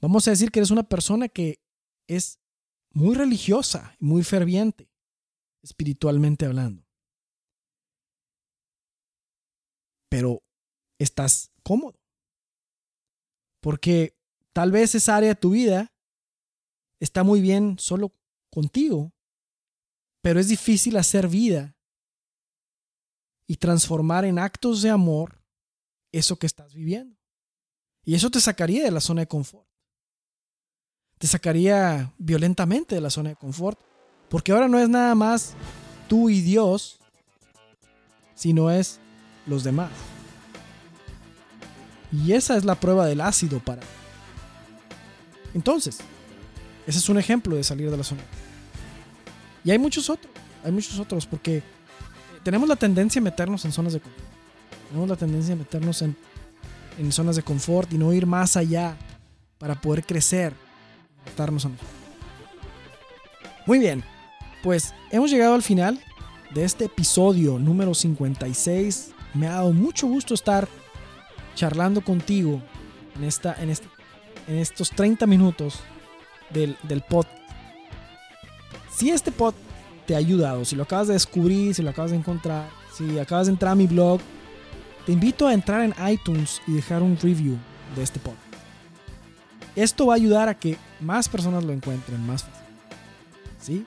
Vamos 0.00 0.26
a 0.26 0.32
decir 0.32 0.50
que 0.50 0.58
eres 0.58 0.72
una 0.72 0.82
persona 0.82 1.28
que 1.28 1.62
es 2.08 2.40
muy 2.90 3.14
religiosa 3.14 3.94
y 4.00 4.04
muy 4.04 4.24
ferviente, 4.24 4.90
espiritualmente 5.62 6.44
hablando. 6.44 6.83
Pero 10.14 10.44
estás 10.96 11.50
cómodo. 11.64 11.98
Porque 13.60 14.16
tal 14.52 14.70
vez 14.70 14.94
esa 14.94 15.16
área 15.16 15.30
de 15.30 15.34
tu 15.34 15.50
vida 15.50 15.92
está 17.00 17.24
muy 17.24 17.40
bien 17.40 17.80
solo 17.80 18.14
contigo, 18.48 19.12
pero 20.22 20.38
es 20.38 20.46
difícil 20.46 20.96
hacer 20.98 21.26
vida 21.26 21.76
y 23.48 23.56
transformar 23.56 24.24
en 24.24 24.38
actos 24.38 24.82
de 24.82 24.90
amor 24.90 25.42
eso 26.12 26.38
que 26.38 26.46
estás 26.46 26.74
viviendo. 26.74 27.18
Y 28.04 28.14
eso 28.14 28.30
te 28.30 28.40
sacaría 28.40 28.84
de 28.84 28.92
la 28.92 29.00
zona 29.00 29.22
de 29.22 29.26
confort. 29.26 29.66
Te 31.18 31.26
sacaría 31.26 32.14
violentamente 32.18 32.94
de 32.94 33.00
la 33.00 33.10
zona 33.10 33.30
de 33.30 33.36
confort. 33.36 33.80
Porque 34.28 34.52
ahora 34.52 34.68
no 34.68 34.78
es 34.78 34.88
nada 34.88 35.16
más 35.16 35.54
tú 36.08 36.30
y 36.30 36.40
Dios, 36.40 37.00
sino 38.36 38.70
es 38.70 39.00
los 39.46 39.64
demás. 39.64 39.90
Y 42.12 42.32
esa 42.32 42.56
es 42.56 42.64
la 42.64 42.74
prueba 42.76 43.06
del 43.06 43.20
ácido 43.20 43.58
para. 43.58 43.82
Entonces, 45.52 45.98
ese 46.86 46.98
es 46.98 47.08
un 47.08 47.18
ejemplo 47.18 47.56
de 47.56 47.64
salir 47.64 47.90
de 47.90 47.96
la 47.96 48.04
zona. 48.04 48.22
Y 49.64 49.70
hay 49.70 49.78
muchos 49.78 50.10
otros, 50.10 50.32
hay 50.62 50.70
muchos 50.70 50.98
otros, 50.98 51.26
porque 51.26 51.62
tenemos 52.42 52.68
la 52.68 52.76
tendencia 52.76 53.20
a 53.20 53.22
meternos 53.22 53.64
en 53.64 53.72
zonas 53.72 53.94
de 53.94 54.00
confort. 54.00 54.24
Tenemos 54.88 55.08
la 55.08 55.16
tendencia 55.16 55.54
a 55.54 55.56
meternos 55.56 56.02
en, 56.02 56.16
en 56.98 57.10
zonas 57.10 57.36
de 57.36 57.42
confort 57.42 57.92
y 57.92 57.98
no 57.98 58.12
ir 58.12 58.26
más 58.26 58.56
allá 58.56 58.96
para 59.58 59.80
poder 59.80 60.04
crecer, 60.04 60.52
estarnos 61.26 61.64
a. 61.64 61.70
Muy 63.66 63.78
bien, 63.78 64.04
pues 64.62 64.92
hemos 65.10 65.30
llegado 65.30 65.54
al 65.54 65.62
final 65.62 65.98
de 66.54 66.64
este 66.64 66.84
episodio 66.84 67.58
número 67.58 67.94
56. 67.94 69.13
Me 69.34 69.48
ha 69.48 69.52
dado 69.52 69.72
mucho 69.72 70.06
gusto 70.06 70.34
estar 70.34 70.68
charlando 71.54 72.00
contigo 72.00 72.62
en, 73.16 73.24
esta, 73.24 73.54
en, 73.60 73.70
este, 73.70 73.88
en 74.46 74.56
estos 74.56 74.90
30 74.90 75.26
minutos 75.26 75.80
del, 76.50 76.76
del 76.84 77.02
pod. 77.02 77.26
Si 78.90 79.10
este 79.10 79.32
pod 79.32 79.54
te 80.06 80.14
ha 80.14 80.18
ayudado, 80.18 80.64
si 80.64 80.76
lo 80.76 80.84
acabas 80.84 81.08
de 81.08 81.14
descubrir, 81.14 81.74
si 81.74 81.82
lo 81.82 81.90
acabas 81.90 82.12
de 82.12 82.16
encontrar, 82.16 82.68
si 82.92 83.18
acabas 83.18 83.46
de 83.46 83.52
entrar 83.52 83.72
a 83.72 83.76
mi 83.76 83.86
blog, 83.86 84.20
te 85.06 85.12
invito 85.12 85.46
a 85.46 85.54
entrar 85.54 85.82
en 85.82 85.94
iTunes 86.08 86.62
y 86.66 86.72
dejar 86.72 87.02
un 87.02 87.16
review 87.16 87.58
de 87.96 88.02
este 88.02 88.20
pod. 88.20 88.34
Esto 89.76 90.06
va 90.06 90.14
a 90.14 90.16
ayudar 90.16 90.48
a 90.48 90.54
que 90.54 90.76
más 91.00 91.28
personas 91.28 91.64
lo 91.64 91.72
encuentren 91.72 92.24
más 92.24 92.44
fácil. 92.44 92.64
¿Sí? 93.60 93.86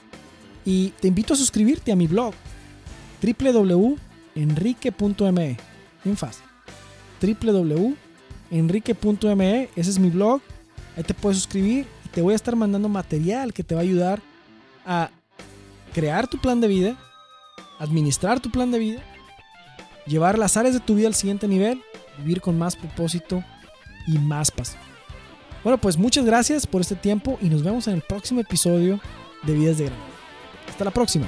Y 0.65 0.89
te 0.99 1.07
invito 1.07 1.33
a 1.33 1.37
suscribirte 1.37 1.91
a 1.91 1.95
mi 1.95 2.07
blog 2.07 2.33
www.enrique.me. 4.38 5.57
Bien 6.03 6.17
fácil. 6.17 6.43
www.enrique.me. 7.21 9.69
Ese 9.75 9.89
es 9.89 9.99
mi 9.99 10.09
blog. 10.09 10.41
Ahí 10.95 11.03
te 11.03 11.13
puedes 11.13 11.38
suscribir 11.38 11.85
y 12.05 12.09
te 12.09 12.21
voy 12.21 12.33
a 12.33 12.35
estar 12.35 12.55
mandando 12.55 12.89
material 12.89 13.53
que 13.53 13.63
te 13.63 13.75
va 13.75 13.81
a 13.81 13.83
ayudar 13.83 14.19
a 14.85 15.11
crear 15.93 16.27
tu 16.27 16.39
plan 16.39 16.59
de 16.61 16.67
vida, 16.67 16.97
administrar 17.79 18.39
tu 18.39 18.49
plan 18.51 18.71
de 18.71 18.79
vida, 18.79 19.01
llevar 20.05 20.39
las 20.39 20.57
áreas 20.57 20.73
de 20.73 20.79
tu 20.79 20.95
vida 20.95 21.07
al 21.07 21.15
siguiente 21.15 21.47
nivel, 21.47 21.81
vivir 22.19 22.41
con 22.41 22.57
más 22.57 22.75
propósito 22.75 23.43
y 24.07 24.17
más 24.17 24.49
pasión. 24.51 24.81
Bueno, 25.63 25.77
pues 25.79 25.97
muchas 25.97 26.25
gracias 26.25 26.65
por 26.65 26.81
este 26.81 26.95
tiempo 26.95 27.38
y 27.41 27.49
nos 27.49 27.63
vemos 27.63 27.88
en 27.88 27.93
el 27.95 28.01
próximo 28.01 28.39
episodio 28.39 28.99
de 29.43 29.53
Vidas 29.53 29.77
de 29.77 29.85
Grande. 29.85 30.05
Hasta 30.69 30.85
la 30.85 30.91
próxima. 30.91 31.27